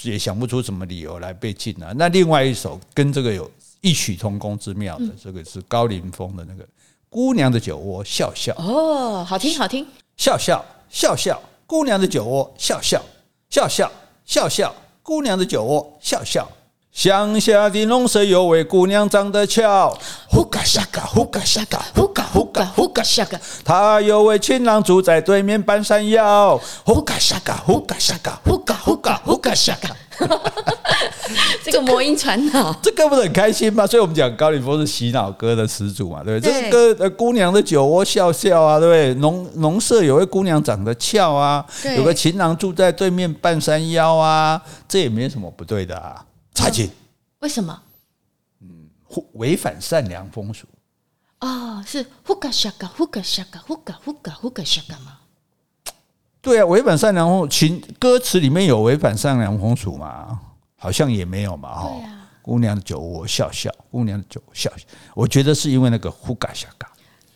[0.03, 1.95] 也想不出什么理由来被禁了。
[1.95, 6.67] 那另外一首跟这个有异曲同工之妙的，这个是高凌风的那个。
[7.13, 8.55] 姑娘的酒窝笑笑。
[8.57, 9.85] 哦，好听好听，
[10.17, 13.03] 笑笑笑笑，姑娘的酒窝笑笑。
[13.51, 13.91] 笑笑
[14.25, 16.49] 笑笑，姑娘的酒窝笑笑。
[16.93, 19.97] 乡下的农舍有位姑娘长得俏，
[20.29, 23.41] 呼嘎沙嘎呼嘎沙嘎呼嘎呼嘎呼嘎沙嘎。
[23.65, 29.97] 她有位情郎住在对面半山腰，呼嘎沙嘎呼嘎沙嘎呼嘎呼嘎呼嘎沙嘎。
[31.65, 33.87] 这个魔音传脑，这歌不是很开心吗？
[33.87, 36.53] 所以我们讲高凌风是洗脑歌的始祖嘛，对不对？
[36.53, 39.15] 对这个歌，呃，姑娘的酒窝笑笑啊，对不对？
[39.21, 41.65] 农农舍有位姑娘长得俏啊，
[41.97, 46.25] 有个情郎住在对面半山腰啊，这也没什么不对的啊。
[46.55, 46.91] 查禁？
[47.39, 47.81] 为什么？
[48.61, 48.89] 嗯，
[49.35, 50.67] 违反善良风俗。
[51.41, 55.20] 哦，是呼嘎沙嘎呼嘎沙嘎呼嘎呼嘎呼嘎沙嘎吗？
[56.43, 60.39] 对啊，违反善良风情歌词里面有违反善良风俗吗？
[60.77, 61.91] 好像也没有嘛，哈。
[62.43, 66.89] 姑娘的酒窝笑笑，姑娘的酒窝笑笑，我觉得是因为那个胡嘎瞎嘎。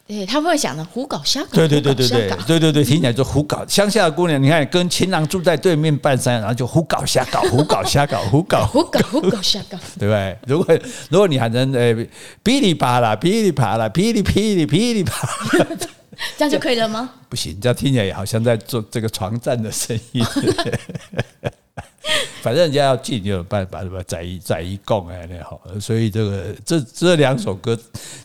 [0.06, 3.64] 对，他们会想的胡搞瞎搞，对对对对对对对对，听起来就胡搞。
[3.66, 10.38] 乡下的姑娘，你看跟情郎住在对面半山，然后就胡搞瞎搞， 胡搞瞎搞，胡搞胡搞胡搞瞎搞， 对不对？
[10.46, 10.78] 如果
[11.10, 11.94] 如果你喊成呃
[12.42, 15.26] 噼里啪啦噼里啪啦噼里噼里噼里啪
[15.58, 15.66] 啦，
[16.36, 17.10] 这样就可以了吗？
[17.28, 20.24] 不行，这样听起来也好像在做这个床战的声音。
[22.42, 24.02] 反正人家要进就有办法，什么？
[24.04, 27.78] 宰一宰一供哎，那好，所以这个这这两首歌，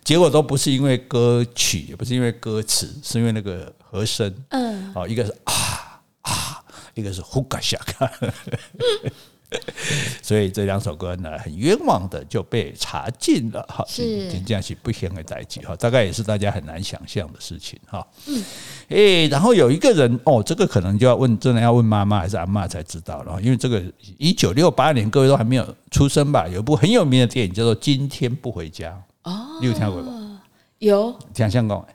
[0.04, 4.34] 结果都不是因为歌曲，也不是因为歌词，是因为那个和声。
[4.50, 6.62] 嗯，好，一个是啊啊，
[6.94, 8.12] 一个是呼嘎下嘎。
[10.22, 18.06] 所以这两首歌呢，很冤枉的就被查禁了哈，是这样是不行的代志哈，大概也是大家很难想象的事情哈。
[18.28, 18.44] 嗯，
[18.90, 23.84] 诶，然后有一个人哦，这个可能就要问，真的要问妈妈还是阿妈才知道了，因为这个
[24.18, 26.48] 一九六八年各位都还没有出生吧？
[26.48, 28.92] 有一部很有名的电影叫做《今天不回家》
[29.30, 30.42] 哦，你有听过吗？
[30.78, 31.86] 有，听香港。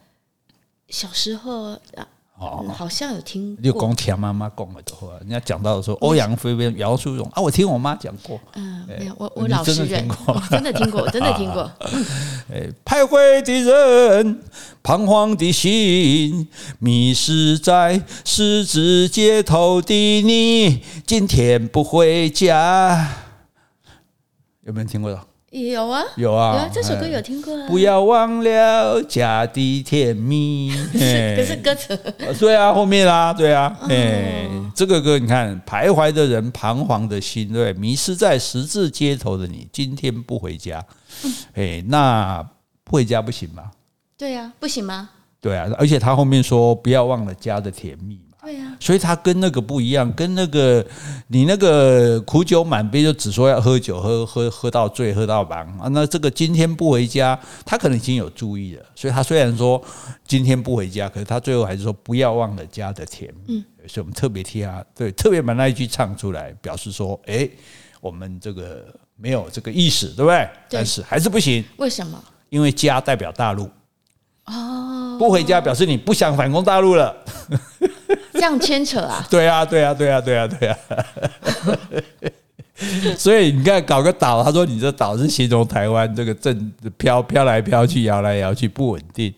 [0.89, 1.79] 小时候
[2.45, 3.63] 哦，好像有听过。
[3.63, 8.41] 你讲听妈妈讲的话，人家讲到说欧阳菲菲、姚苏蓉啊，我听我妈讲过。
[8.55, 10.09] 嗯，没有，我我老实认，
[10.51, 11.71] 真的听过， 真的听过。
[12.53, 14.41] 哎，徘徊的人，
[14.83, 23.09] 彷徨的心，迷失在十字街头的你，今天不回家。
[24.63, 25.21] 有没有听过的？
[25.61, 27.69] 有啊，有啊，有啊，这首歌有听过啊。
[27.69, 30.73] 不要忘了家的甜蜜。
[30.93, 31.97] 可是歌词，
[32.41, 40.85] 对啊，后面啦，对啊，哎，这个歌你看，徘徊的人，彷徨的心，对，迷失在十字街头的你，今天不回家，
[41.55, 42.43] 哎，那
[42.83, 43.71] 不回家不行吗？
[44.19, 45.11] 对呀，不行吗？
[45.41, 48.21] 对啊，而且他后面说不要忘了家的甜蜜。
[48.45, 50.85] 对呀，所以他跟那个不一样，跟那个
[51.29, 55.89] 你那个苦酒满杯就只说要喝酒，喝喝喝到醉，喝到忙啊。
[55.89, 59.83] 那这个今天不回家，他可能已经有注意了，所以他虽然说
[60.27, 63.33] 今天不回家，可是他最后还是说不要忘了家的甜。
[63.49, 67.49] 嗯，所以我们特别替他，对，特别把那一句唱出来，表示说，哎，
[68.03, 68.85] 我们这个
[69.17, 70.37] 没有这个意思，对不对？
[70.37, 71.65] 对，但是还是不行。
[71.79, 72.23] 为什么？
[72.51, 73.71] 因为家代表大陆。
[74.45, 77.17] 哦，不回家表示你不想反攻大陆了。
[78.35, 79.27] 这样牵扯啊？
[79.31, 80.77] 对啊，对啊，对啊，对啊，对啊。
[83.17, 89.33] 所以你看，搞个岛，他说你这岛是形容台湾这个正飘飘来飘去、摇来摇去不稳定。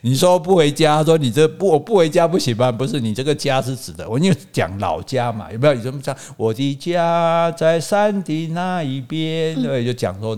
[0.00, 2.72] 你说不回家，他说你这不我不回家不行吗？
[2.72, 5.74] 不是，你这个家是指的，我因为讲老家嘛，有没有？
[5.74, 6.16] 你这么讲？
[6.38, 10.36] 我的家在山的那一边，对，就讲说。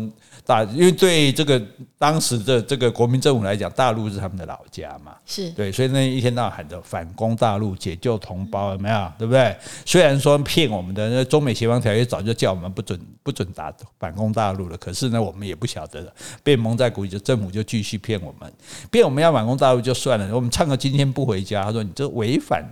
[0.51, 1.63] 大，因为对这个
[1.97, 9.13] 当时的这个国民政府来讲，大陆是他们的老家嘛，是对，所以那一天到晚喊着反攻大陆、解救同胞，有没有？
[9.17, 9.57] 对不对？
[9.87, 18.53] 虽然说骗我们的，那中美协防条约早就叫我们不准不准打反攻大陆了，可是呢，我们也不晓得了，被蒙在鼓里，就政府就继续骗我们，
[18.91, 22.65] 骗我们要反攻大陆就算了，我们唱个今天不回家，他说你这违反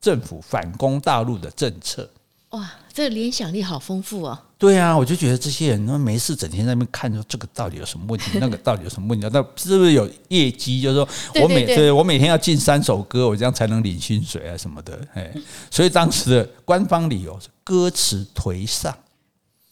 [0.00, 2.06] 政府反攻大陆的政策。
[2.56, 4.38] 哇，这个联想力好丰富哦！
[4.56, 9.28] 对啊，我就觉得这些人那没事，整天在那边看，说这个到底有什么问题，那个到底有什么问题？
[9.30, 10.80] 那是不是有业绩？
[10.80, 11.06] 就是说
[11.42, 14.98] 我每对我每天要进三首歌，我这样才能领薪水啊什么的。
[15.12, 15.30] 哎，
[15.70, 18.96] 所以当时的官方理由是歌词颓丧，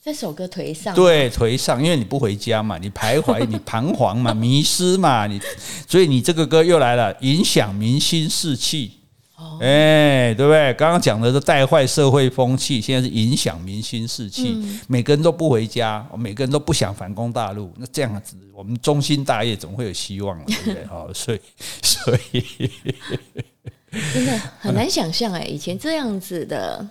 [0.05, 5.41] 这首歌颓丧，对，颓丧，因为你不回家嘛，你徘徊，你彷徨嘛，迷失嘛，你
[5.89, 8.99] 所以你这个歌又来了，影响民心士气。
[9.61, 10.73] 哎，对不对？
[10.75, 14.57] 刚刚讲的是带坏社会风气，现在是影响民心士气。
[14.87, 20.45] 每个人都不回家，每个人都不想反攻大陆，那这样子，我们中心大业怎么会有希望了？
[20.49, 20.85] 对不对？
[20.87, 21.41] 好，所以，
[21.83, 22.71] 所以，
[24.13, 26.87] 真的很难 想象哎，以前这样子的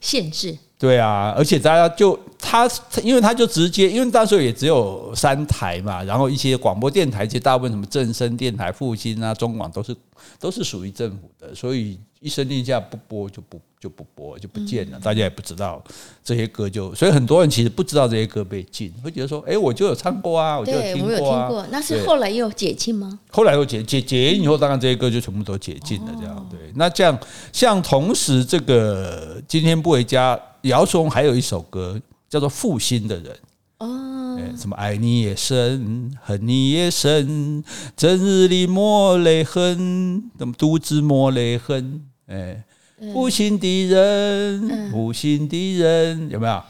[0.00, 0.56] 限制。
[0.82, 2.68] 对啊，而且大家就他，
[3.04, 9.94] 因为他就直接，因为那时候也只有三台嘛，然后一些广播电台，其实大部分什么正声电台、复兴啊、中广都是
[10.40, 15.82] 都是属于政府的，所以一声令下不播就不就不播就不见了，大家也不知道
[16.22, 23.18] 这些歌就，所以很多人其实不知道这些歌被禁，会觉得说，哎，我就有唱过啊，我就有听过啊，那是后来又解禁吗？
[23.30, 26.58] 后来又解解解禁以后，当然这些歌就全部都解禁了，这样对。
[26.76, 27.18] 那这样
[27.52, 30.40] 像同时这个今天不回家。
[30.62, 33.36] 姚松还有一首歌叫做《负心的人》
[33.84, 37.64] 哦，什么爱你也深，恨你也深，
[37.96, 42.04] 整日里抹泪痕，怎么独自抹泪痕？
[42.26, 42.62] 哎，
[42.98, 46.62] 无心的人，无心的人，有没有？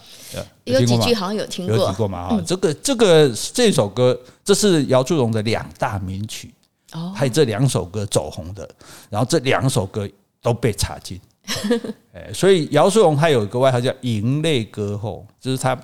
[0.65, 2.29] 有几句好像有听过，有听过嘛？
[2.31, 6.51] 哈，这个这个这首歌，这是姚祝荣的两大名曲
[6.93, 8.69] 哦，还有这两首歌走红的，
[9.11, 10.09] 然后这两首歌
[10.41, 11.21] 都被查禁。
[12.33, 15.77] 所以姚苏蓉他有一个外号叫“银泪歌后”，就是他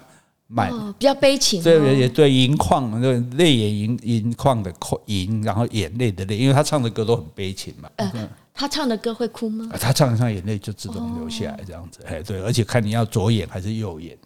[0.47, 4.73] 满，哦，比较悲情，对对对，对，银矿，那泪眼银银矿的
[5.07, 7.91] 银，然后眼泪的泪，因为他唱的歌都很悲情嘛。
[7.97, 9.69] 呃他唱的歌会哭吗？
[9.79, 14.19] 他唱唱眼泪就自动流下来，这样子，哎，对，而且看你要左眼还是右眼，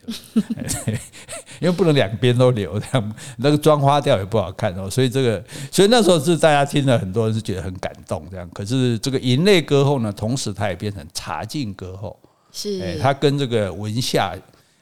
[1.61, 4.89] 因为不能两边都流，这样那个妆花掉也不好看哦。
[4.89, 8.49] 所以这个，所以那时候是大家听了，很多人是觉得很感动，这样。
[8.55, 12.19] 可是这个银泪歌后呢，同时它也变成茶禁歌后，
[12.51, 14.35] 是，哎，他跟这个文夏，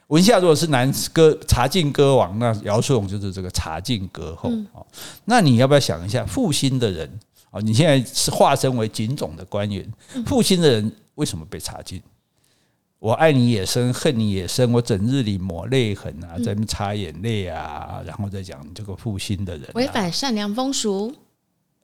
[0.06, 4.86] 文夏如果是男歌茶禁歌王，那姚舜勇就是这个茶禁歌后哦。
[5.24, 7.10] 那你要不要想一下，负心的人？
[7.50, 9.92] 哦，你现在是化身为警总的官员，
[10.24, 12.00] 负心的人为什么被查禁？
[12.98, 21.10] 我爱你也深，恨你也深，我整日里抹泪痕啊，在那擦眼泪啊，然后再讲这个负心的人违反善良风俗。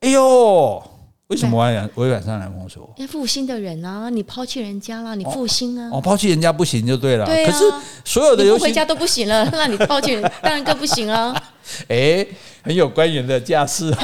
[0.01, 0.83] 哎呦，
[1.27, 2.89] 为什么要违反善良风俗？
[2.95, 5.89] 因为负心的人啊，你抛弃人家了，你负心啊。
[5.91, 7.25] 哦，抛弃人家不行就对了。
[7.25, 7.51] 对啊。
[7.51, 7.65] 可是
[8.05, 11.35] 所有的游戏回家都不行了， 那你抛弃人当然更不行啊。
[11.89, 12.25] 哎。
[12.63, 13.95] 很有官员的架势，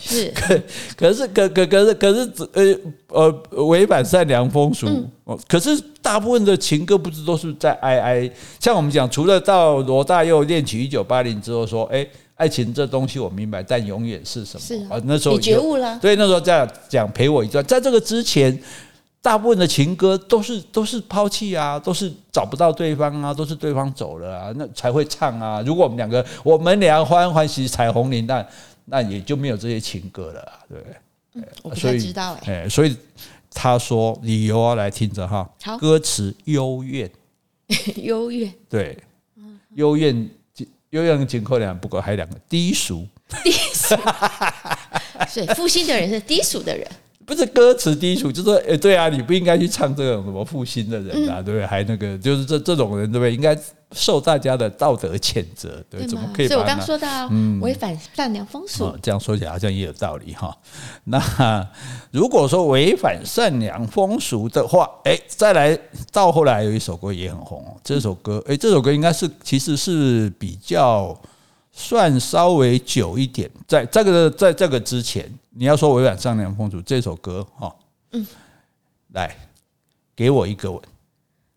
[0.00, 0.60] 是 可
[0.96, 4.86] 可是可可可是可是呃呃违反善良风俗，
[5.48, 8.30] 可是大部分的情歌不是都是在哀哀？
[8.60, 12.06] 像我们讲，除了到罗大佑恋曲一九八零之后说，哎，
[12.40, 14.60] 爱情这东西我明白，但永远是什么？
[14.66, 15.98] 是啊，那时候你觉悟了。
[16.00, 18.58] 对，那时候在讲陪我一段，在这个之前。
[19.22, 25.62] 大部分的情歌都是都是抛弃啊，都是找不到对方啊，都是对方走了啊，那才会唱啊。
[25.66, 28.46] 如果我们两个我们俩欢欢喜彩虹铃，那
[28.86, 30.96] 那也就没有这些情歌了，对不对？
[31.34, 32.66] 嗯，我不太知道哎。
[32.66, 32.96] 所以
[33.52, 35.46] 他说理由要来听着哈，
[35.78, 37.10] 歌词幽怨，
[38.02, 38.98] 幽怨，对，
[39.74, 40.30] 幽怨，
[40.90, 43.06] 又用紧扣两，不过还有两个低俗，
[43.42, 43.96] 低俗，
[45.28, 46.86] 所以负心的人是低俗的人。
[47.30, 51.64] 不是歌词低俗，就说诶，对啊，你不应该去唱这种什么负心的人啊，对不对？
[51.64, 53.32] 还那个就是这这种人，对不对？
[53.32, 53.56] 应该
[53.92, 56.04] 受大家的道德谴责，对？
[56.08, 56.48] 怎么可以？
[56.48, 60.52] 所以我刚说到，嗯，违反善良风俗，这样说起来好像也有道理哈。
[61.04, 61.64] 那
[62.10, 65.78] 如果说违反善良风俗的话，哎，再来
[66.10, 71.16] 到后来有一首歌也很红哦，这首歌，哎，这首歌应该是其实是比较。
[71.72, 77.76] 算稍微久一点，在这个在这个之前，你要说违反善良风俗这首歌哈，
[78.12, 78.26] 嗯，
[79.08, 79.36] 来
[80.16, 80.80] 给我一个吻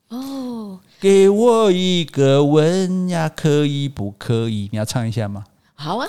[0.09, 4.67] 哦，给我一个吻呀，可以不可以？
[4.73, 5.45] 你要唱一下吗？
[5.73, 6.07] 好啊。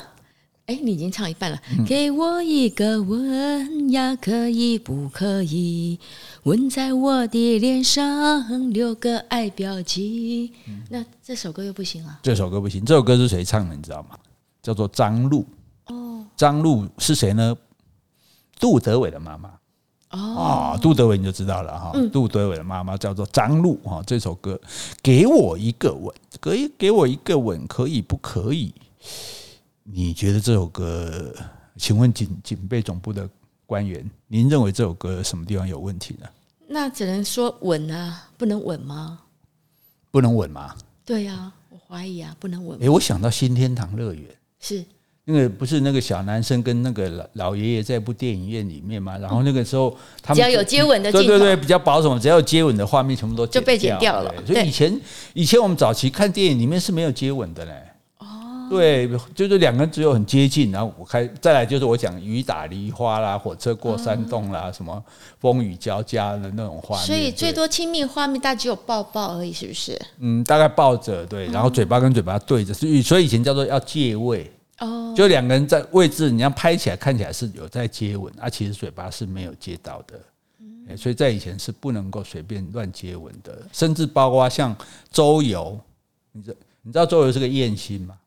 [0.66, 1.60] 哎，你已经唱一半了。
[1.78, 6.00] 嗯、给我一个吻呀，可以不可以？
[6.42, 10.52] 吻在我的脸上，留个爱标记。
[10.66, 12.18] 嗯、那这首歌又不行了。
[12.24, 12.84] 这首歌不行。
[12.84, 13.76] 这首歌是谁唱的？
[13.76, 14.18] 你知道吗？
[14.60, 15.46] 叫做张露。
[15.86, 16.26] 哦。
[16.36, 17.56] 张露是谁呢？
[18.58, 19.52] 杜德伟的妈妈。
[20.10, 20.78] 哦。
[20.80, 21.92] 杜德伟你就知道了哈。
[21.94, 24.02] 嗯、杜德伟的妈妈叫做张露哈。
[24.06, 24.60] 这首歌，
[25.02, 28.72] 给我一个吻，可以给我一个吻，可以不可以？
[29.82, 31.34] 你觉得这首歌？
[31.76, 33.28] 请问警警备总部的
[33.66, 36.26] 官员，您认为这首歌什么地方有问题呢？
[36.68, 39.18] 那只能说吻啊，不能吻吗？
[40.10, 40.74] 不能吻吗？
[41.04, 42.78] 对呀、啊，我怀疑啊，不能吻。
[42.78, 44.24] 诶，我想到新天堂乐园
[44.60, 44.84] 是
[45.26, 49.16] 那个不是那个小男生跟那个老老爷爷在一部电影院里面嘛？
[49.16, 54.32] 然后那个时候他们只要有接吻的镜头，对对对，比较保守，只要有接吻的画面全部都就被剪掉了。
[54.46, 55.00] 所以以前
[55.32, 57.72] 以前我们早期看电影里面是没有接吻的嘞。
[58.18, 65.02] 哦对，就是两个人只有很接近，然后我开再来就是我讲雨打梨花啦，火车过山洞啦，什么
[65.38, 67.06] 风雨交加的那种画面。
[67.06, 70.00] 所以最多亲密画面，大概只有抱抱而已，是不是？
[70.18, 80.20] 嗯，大概抱着对，然后嘴巴跟嘴巴对着，所以所以以前叫做要借位哦，就两个人在位置，你要拍起来看起来是有在接吻，啊，其实嘴巴是没有接到的。
[80.98, 84.76] 所以在以前是不能够随便乱接吻的，甚至包括像
[85.10, 85.80] 周游，
[86.32, 88.18] 你知你知道周游是个艳星吗？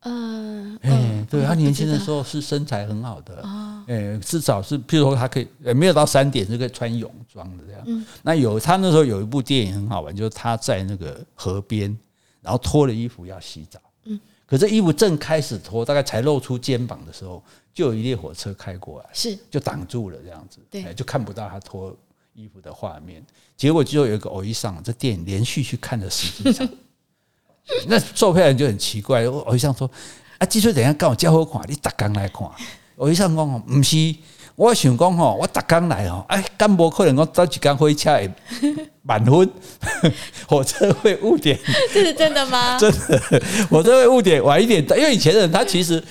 [0.00, 3.40] 嗯，哎、欸，对他年轻的时候是身材很好的，
[3.86, 7.82] 哎、欸，至少是，譬如说他可以，欸、没有到三点是可以穿泳装的这样。
[7.86, 11.96] 嗯、那有他那时候有一部电影很好玩，就是他在那个河边，
[12.40, 13.91] 然后脱了衣服要洗澡，嗯，
[14.52, 21.96] 可这衣服正开始脱，大概才露出肩膀的时候，就有一列火车开过来，是就挡住了这样子，对、欸，就看不到他脱
[22.34, 23.24] 衣服的画面。
[23.56, 26.68] 结果就有一个偶一上，这电影连续去看了十几场。
[27.88, 29.90] 那售票员就很奇怪，我我想说
[30.36, 32.46] 啊，技术等下跟我交好看，你逐工来看。
[32.96, 34.14] 偶一上讲哦，不是，
[34.54, 38.30] 我想讲吼，我逐工来吼，哎，敢无可能我早几工火车会
[39.02, 39.50] 满分，
[40.46, 41.58] 火车会误点，
[41.92, 42.78] 这是真的吗？
[42.78, 46.02] 真的，火车会误点晚一点，因为以前的人他其实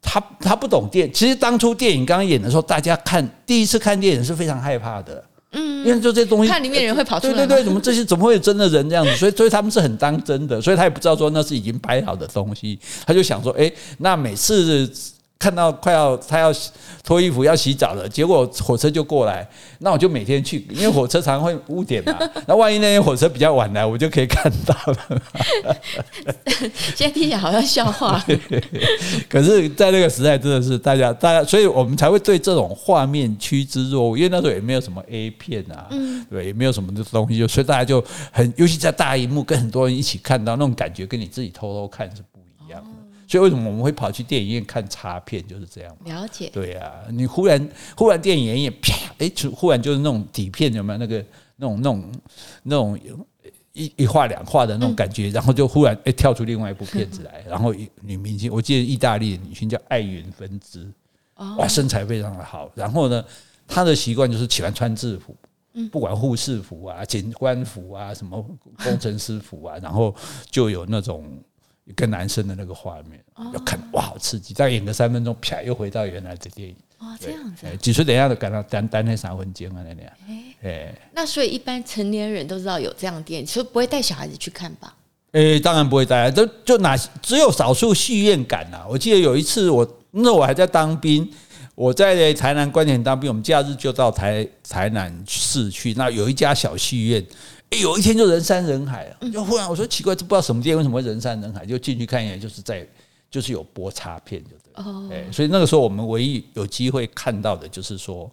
[0.00, 5.22] 他他不懂电，其实当初电影刚刚演的时候，大家看第一次看电影是非常害怕的。
[5.52, 9.16] 嗯，因为就这些东西，看里面人会跑出来，对对对，怎么这些怎么会有真的人这样子？
[9.16, 14.88] 所以所以他们是很当真的，所以他也不知道说那是已经拍好的东西，他就想说，哎，那每次。
[15.38, 16.52] 看到快要他要
[17.04, 22.18] 脱衣服要洗澡了，结果火车就过来，那我就每天去，因为火车常会误点嘛。
[22.48, 25.22] 那万一那天火车比较晚来，我就可以看到了。
[26.96, 28.20] 现在听起来好像笑话，
[29.30, 35.86] 可是，在那个时代，真的是大家大家，所以我们才会对这种画面趋之若鹜，因为那时候也没有什么 A 片啊，
[36.28, 42.37] 对，也没有什么的东西，就所以大家就很，尤其在大荧幕跟很多人一起看到那种感觉，跟你自己偷偷看是不。
[43.28, 45.96] 所以为什么我们会跑去电影院看插片，就是这样。
[46.06, 46.48] 了解。
[46.50, 51.22] 对呀、啊，你忽然忽然电影院啪，哎，忽然就是那种底片有没有那个
[51.56, 52.12] 那种那种
[52.62, 52.98] 那种
[53.74, 60.90] 一一画两画的那种感觉，然后就忽然哎跳出另外一部片子来， 然后女明星，我记得意大利的女星叫艾云芬兹，
[61.58, 63.22] 哇，身材非常的好，然后呢，
[63.66, 65.36] 她的习惯就是喜欢穿制服，
[65.92, 68.42] 不管护士服啊、警官服啊、什么
[68.82, 70.14] 工程师服啊，然后
[70.50, 71.24] 就有那种。
[71.88, 73.18] 一个男生的那个画面，
[73.54, 74.52] 要看哇，好刺激！
[74.52, 76.76] 再演个三分钟，啪，又回到原来的电影。
[76.98, 77.66] 哦，这样子。
[77.78, 80.12] 几岁等一下都赶到单单那三分钟啊，那样。
[80.62, 84.94] 哎，那所以一般成年人都知道有这样的电影，所以不会带小孩子去看吧？
[85.32, 88.84] 哎，当然不会带，都就哪只有少数戏院感呐。
[88.86, 91.26] 我记得有一次我那我还在当兵，
[91.74, 97.24] 我在台南关田当兵，我们假日就到台台南市去，那有一家小戏院。
[97.70, 102.86] 有一天就人山人海啊，就忽然我说奇怪，这不知道什么店为什么会人山人海，就进去看一眼，就是在
[103.30, 104.50] 就是有播插片，就
[105.08, 108.30] 对，哎，所以那个时候我们唯一有机会看到的就是说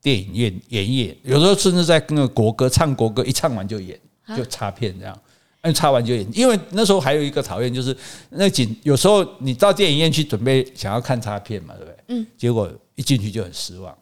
[0.00, 4.00] 电影院演演，有时候甚至在那个国歌唱国歌一唱完就演，
[4.34, 5.20] 就插片这样，
[5.60, 7.94] 嗯，插完就演，因为那时候还有一个讨厌就是
[8.30, 11.96] 那警，有时候你到电影院去准备想要看插片嘛，对不对？
[12.08, 13.94] 嗯，结果一进去就很失望，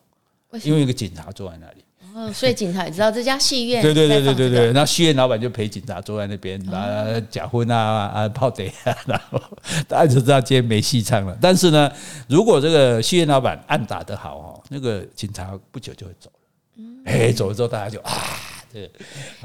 [0.62, 1.84] 因为一个警察坐在那里。
[2.18, 3.80] 哦，所以警察也知道这家戏院。
[3.80, 7.76] 对对对对对对，那戏院老板就陪警察坐在那边，啊，假婚啊
[8.12, 9.40] 啊泡贼啊，然后
[9.86, 11.38] 大家就知道今天没戏唱了。
[11.40, 11.88] 但是呢，
[12.26, 16.84] 如果这个戏院老板暗打得好哦，那个警察不久就会走了。
[17.04, 18.12] 哎，走了之后大家就啊。
[18.72, 18.90] 对，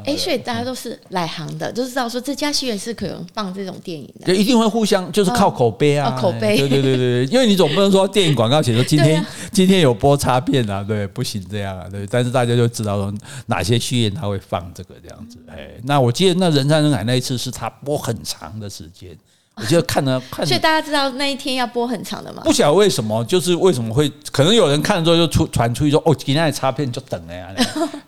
[0.05, 13.13] 哎，所以大家都是来行的，就知道说这家戏院是可能放这种电影的，就一定会互相就是靠口碑啊，口碑，对对对对，因为你总不能说电影广告写说 今天今天有播插片啊，对，不行这样啊，对，但是大家就知道说
[13.45, 19.17] 哪些戏院他会放这个这样子，哎，那我记得那人山人海那一次是他播很长的时间。
[19.61, 22.41] 我就看了看，所以大家知道那一天要播很长的吗？
[22.43, 27.53] 不晓得为什么，就是为什么会可能有人看了之后就出传出去说哦，今天的插片就等了呀，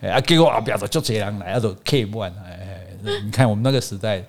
[0.12, 2.86] 啊，结果啊，不要说就这样来，要走 K one，哎，
[3.24, 4.24] 你看我们那个时代，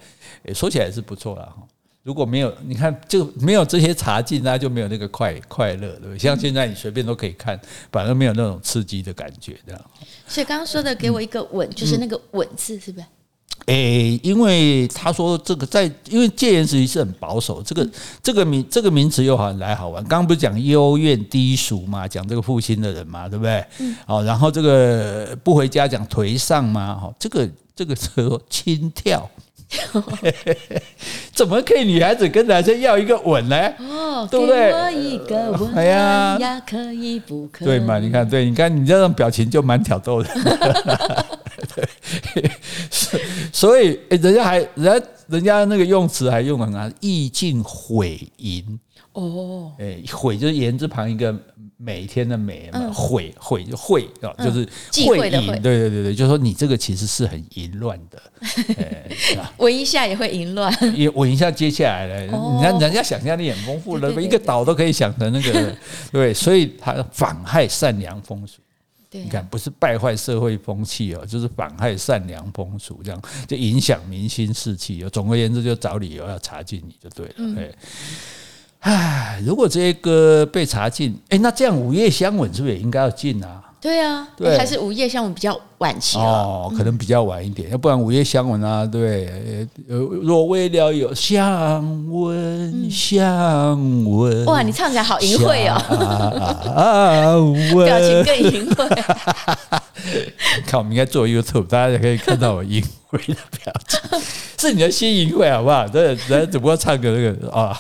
[0.53, 1.55] 说起来是不错了哈。
[2.03, 6.19] 如果没有你看就没有这些插进，那就没有那个快快乐，对不对？
[6.19, 7.59] 像现在你随便都可以看，
[7.91, 9.81] 反而没有那种刺激的感觉，这样。
[10.27, 13.05] 所以刚刚说的给我一个吻，就是那个吻字，是不是？
[13.67, 17.87] 诶、欸，因为他说这个在，因为戒严时期是很保守，这个
[18.23, 20.01] 这个名这个名词又好来好玩。
[20.05, 23.65] 刚刚不是讲幽怨低俗嘛，讲这个负心的人嘛，对不对？
[23.79, 23.95] 嗯。
[24.05, 29.21] 好，然后这个不回家讲颓丧嘛，哈，这个这个时候轻佻。
[31.33, 33.55] 怎么可以女孩子跟男生要一个吻呢？
[33.79, 34.71] 哦，对不对？
[35.75, 37.67] 哎呀，可以不可以？
[37.67, 37.99] 对嘛？
[37.99, 40.29] 你看，对，你看你这种表情就蛮挑逗的。
[41.75, 42.51] 对，
[43.51, 48.79] 所以人家还人家人家那个用词还用很好，意境毁淫
[49.13, 51.35] 哦，哎，毁就是言字旁一个
[51.77, 54.67] 每一天的每嘛，毁毁就秽啊，就是
[55.07, 58.21] 会淫，对对对对，就是说你这个其实是很淫乱的，
[59.57, 65.75] 闻一下也会淫乱，也闻一下接下来了，你看人家想象力很丰富了，一个岛都可以想成那个，
[66.11, 68.59] 对，所以他妨害善良风俗。
[69.11, 75.09] 你看，不是败坏社会风气哦，就是妨害善良风俗，这样就影响民心士气哦。
[75.09, 77.33] 总而言之，就找理由要查禁你就对了。
[77.57, 77.71] 哎、
[78.81, 83.63] 嗯，如果这些歌被查禁，哎，那这样《午夜香吻》是不是也应该要禁啊？
[83.79, 95.71] 对啊，对，还是午夜香吻比较晚期哦，可能比较晚一点，要不然午夜香吻啊，对，若为了有香吻，香吻，哇，你唱起来好淫秽
[96.75, 97.53] 哦，
[97.85, 99.81] 表情更淫秽。
[100.67, 104.19] 看，我们应该做 YouTube，大家也可以看到我淫秽的表情，
[104.59, 105.87] 是你的心淫秽好不好？
[105.87, 107.77] 这人只不过唱歌那个啊，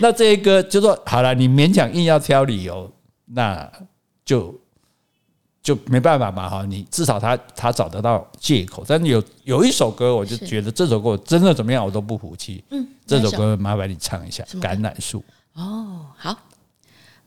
[0.00, 2.90] 那这些歌就说好了，你勉强硬要挑理由，
[3.26, 3.70] 那
[4.24, 4.58] 就。
[5.64, 12.64] 就没办法嘛哈，你至少他他找得到借口，但是有有一首歌，我就觉得这首歌真的怎么样，我都不服气。
[12.70, 15.20] 嗯，这首歌麻烦你唱一下《橄榄树》。
[15.62, 16.36] 哦，好。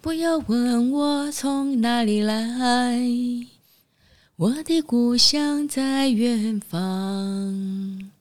[0.02, 3.00] 不要问我从哪里来，
[4.38, 8.12] 我的故乡在远方，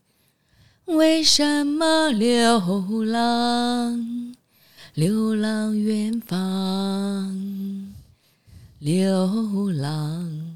[0.84, 4.32] 为什么流浪？
[4.94, 7.92] 流浪远方，
[8.78, 10.54] 流浪。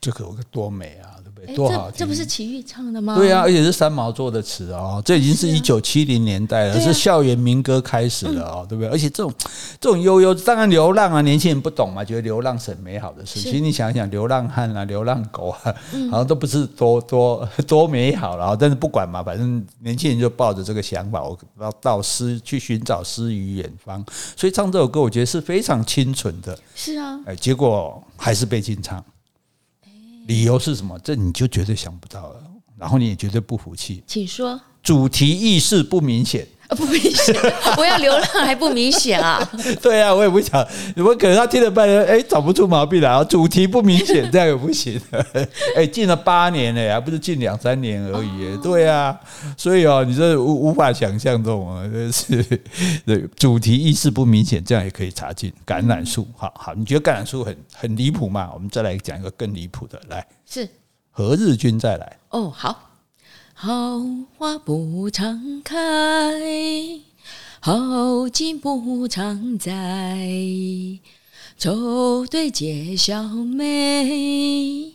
[0.00, 1.17] 这可有个多美啊！
[1.54, 1.98] 多好听！
[1.98, 3.16] 这不是齐豫唱的吗？
[3.16, 5.02] 对啊，而且是三毛做的词哦。
[5.04, 8.90] 这已经是一九七零年代了，是，校园民歌开始了哦，对不对？
[8.90, 9.32] 而且这种
[9.80, 13.40] 这种悠悠，当然流浪啊，年轻人不懂嘛，觉得流浪是很美好的事。
[13.40, 15.74] 其实你想一想，流浪汉啊，流浪狗啊，
[16.10, 18.56] 好像都不是多多多美好了。
[18.56, 24.04] 但是不管嘛，反正年轻人就抱着这个想法，我要到诗去寻找诗与远方。
[24.36, 26.58] 所以唱这首歌，我觉得是非常清纯的。
[26.74, 29.04] 是啊，哎，结果还是被禁唱。
[30.28, 30.98] 理由是什么？
[31.00, 32.42] 这你就绝对想不到了，
[32.76, 34.04] 然后你也绝对不服气。
[34.06, 34.60] 请说。
[34.82, 36.46] 主题意识不明显。
[36.76, 37.34] 不明显，
[37.78, 39.40] 我要流浪还不明显啊？
[39.80, 40.60] 对啊，我也不想，
[40.96, 43.24] 我可能他听了半天，哎，找不出毛病来啊。
[43.24, 45.00] 主题不明显， 这样也不行。
[45.74, 48.56] 哎，进了八年了，还不是近两三年而已。
[48.62, 49.18] 对啊，
[49.56, 52.42] 所以哦，你这无无法想象这种啊，是
[53.06, 56.28] 对主题意识不明显，这样也可以查进橄榄树。
[56.36, 58.50] 好好，你觉得橄榄树很很离谱吗？
[58.52, 60.68] 我们再来讲一个更离谱的，来，是
[61.10, 62.18] 何日君再来？
[62.30, 62.87] 哦，好。
[63.60, 64.00] 好
[64.36, 65.74] 花不常开，
[67.58, 69.74] 好景不常在，
[71.58, 74.92] 愁对解笑眉，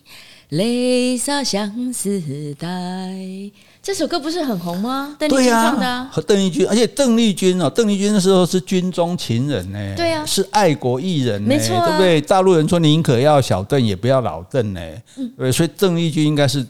[0.47, 3.51] 泪洒相思带。
[3.83, 5.13] 这首歌不是很红吗？
[5.19, 12.21] 邓丽君唱的啊，和邓丽君，而且邓丽君哦，邓丽君那时候是军中情人呢，对啊，是爱国艺人，没错，对不对？
[12.21, 14.79] 大陆人说宁可要小邓，也不要老邓呢，
[15.37, 16.65] 对，所以邓丽君应该是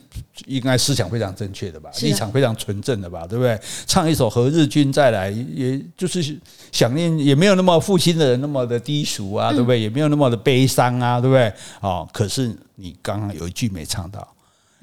[0.47, 3.59] 应该思想非常正确的吧，立场非常纯正的吧，对不对？
[3.86, 6.36] 唱一首《何日君再来》，也就是
[6.72, 9.80] 想念，也没有那么负心的人那么的低俗啊，对不对？
[9.80, 11.53] 也没有那么的悲伤啊，对不对？
[11.80, 14.28] 哦，可是你刚刚有一句没唱到。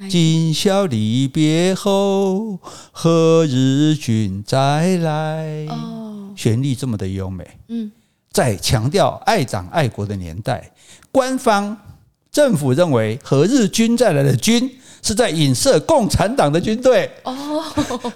[0.08, 2.58] 今宵离别后，
[2.90, 5.66] 何日君再来？
[5.68, 7.46] 哦，旋律这么的优美。
[7.68, 7.92] 嗯，
[8.30, 10.72] 在强调爱党爱国的年代，
[11.12, 11.76] 官方
[12.32, 14.70] 政府认为“何日军再来”的“军”
[15.02, 17.10] 是在影射共产党的军队。
[17.24, 17.60] 哦，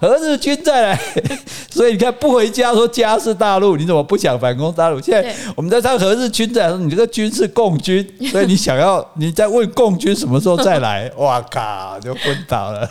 [0.01, 1.01] 何日军再来？
[1.71, 5.01] 所以你看，不回家说家是大陆，你怎么不想反攻大陆？
[5.01, 11.11] 现在我们在唱何日军再来，你这个军是共军， 所以你想要你在问共军什么时候再来？
[11.17, 12.89] 哇靠，就昏倒了。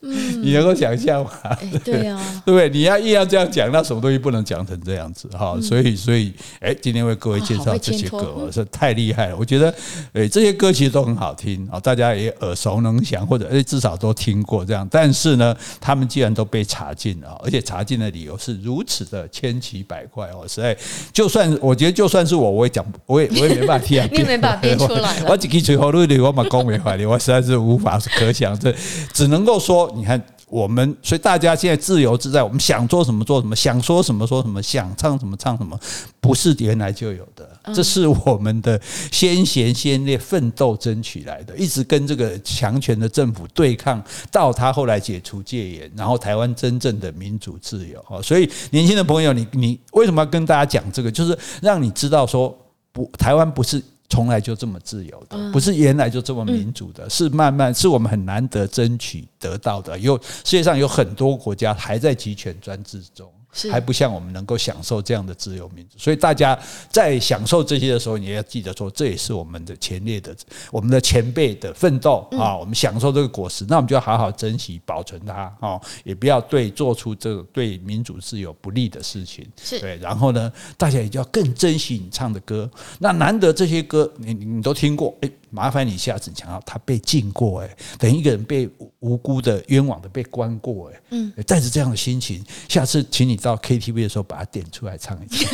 [0.00, 1.30] 嗯，你能够想象吗？
[1.42, 2.68] 欸、对啊， 对不对？
[2.68, 5.54] 你要硬要这样讲，那什么东西不能讲成这样子哈？
[5.56, 9.36] 嗯、所以，所以，哎，今天为各位介绍这些歌，我说太厉害了。
[9.36, 9.74] 我觉得，
[10.12, 14.86] 哎，这些歌其实都很好听啊，大家也耳熟能详，或者哎至少都听过这样。
[14.88, 20.76] 但是呢，他们既然都被查禁了，而且查禁的理由是如此的千奇百怪哦，实在，
[21.12, 28.72] 就算我觉得就算是我，我也讲，我也我也没办法听， 你没办法编出来 我几句最后录的，我嘛讲没话的，我实在是无法可想，这
[29.12, 29.87] 只能够说。
[29.94, 35.78] 你看，我们所以大家现在自由自在，我们想做什么做什么，想说什么说什么，想唱什么唱什么，
[36.20, 38.80] 不是原来就有的，这是我们的
[39.12, 48.22] 先贤先烈奋斗争取来的，一直跟这个强权的政府对抗，到他后来解除戒严，然后台湾真正的民主自由啊。
[48.22, 51.10] 所以年轻的朋友，你你为什么要跟大家讲这个？
[51.10, 52.56] 就是让你知道说，
[52.92, 53.82] 不，台湾不是。
[54.08, 59.98] 从来就这么自由的，不是原来就这么民主的，是慢慢是我们很难得争取得到的。
[59.98, 63.30] 有世界上有很多国家还在集权专制中。
[63.70, 66.56] 还不像我们能够享受这样的自由民主，所以大家
[66.90, 70.36] 在享受这些的时候，你也要记得说，这也是我们的前列的、
[70.70, 72.54] 我们的前辈的奋斗啊。
[72.56, 79.44] 我们享受这个果实，那我们就要好好珍惜、保存它啊，也不要对做出这个对民主自由不利的事情。
[79.56, 82.70] 是对，然后呢，大家也就要更珍惜你唱的歌。
[82.98, 88.68] 那难得这些歌你你都听过，诶，麻烦你下次讲到他被禁过，诶，等一个人被
[89.00, 93.37] 无辜的、冤枉的被关过，诶，嗯，带着这样的心情，下次请你。
[93.38, 95.46] 到 KTV 的时候，把它点出来唱一次，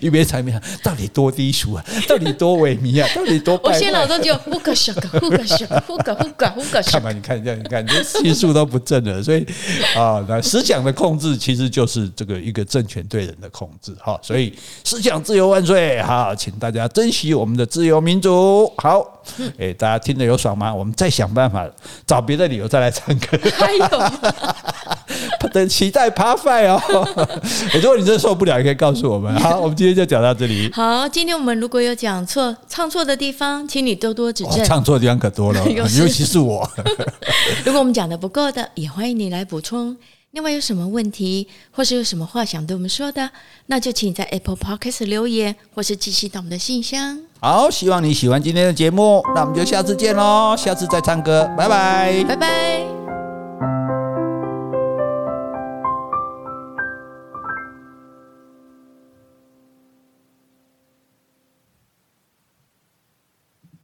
[0.00, 1.84] 一边唱一边唱，到底多低俗啊？
[2.08, 3.08] 到底多萎靡啊？
[3.14, 3.60] 到底多……
[3.62, 5.38] 我现在脑中就呼个小个，呼个
[5.86, 6.82] 呼个呼个呼个。
[6.82, 9.22] 看吧，你看这样，你看这心术都不正了。
[9.22, 9.46] 所以
[9.96, 13.94] 啊，那思想的控制其实就是这个一个政权对人的控制。
[14.00, 14.52] 哈，所以
[14.84, 16.02] 思想自由万岁！
[16.02, 18.72] 好，请大家珍惜我们的自由民主。
[18.78, 19.19] 好，
[19.58, 20.74] 哎，大家听得有爽吗？
[20.74, 21.68] 我们再想办法
[22.06, 23.38] 找别的理由再来唱歌。
[23.56, 23.88] 还有
[25.52, 27.30] 等期待 Part 5哦。
[27.74, 29.34] 如果你真的受不了，也可以告诉我们。
[29.40, 30.70] 好，我们今天就讲到这里。
[30.72, 34.64] 好，今天我们如果有讲错、唱错的地方，请你多多指正。
[34.64, 36.68] 唱错的地方可多了， 尤其是我。
[37.64, 39.96] 如果我们讲的不够的，也欢迎你来补充。
[40.32, 43.28] 另外有什么问题，或是有什么话想对我们说的，
[43.66, 47.18] 那就请在 Apple Podcast 留言，或是寄信到我们的信箱。
[47.40, 52.24] 好希望你喜欢今天的节目那我们就下次见喽下次再唱歌拜拜。
[52.28, 53.89] 拜拜。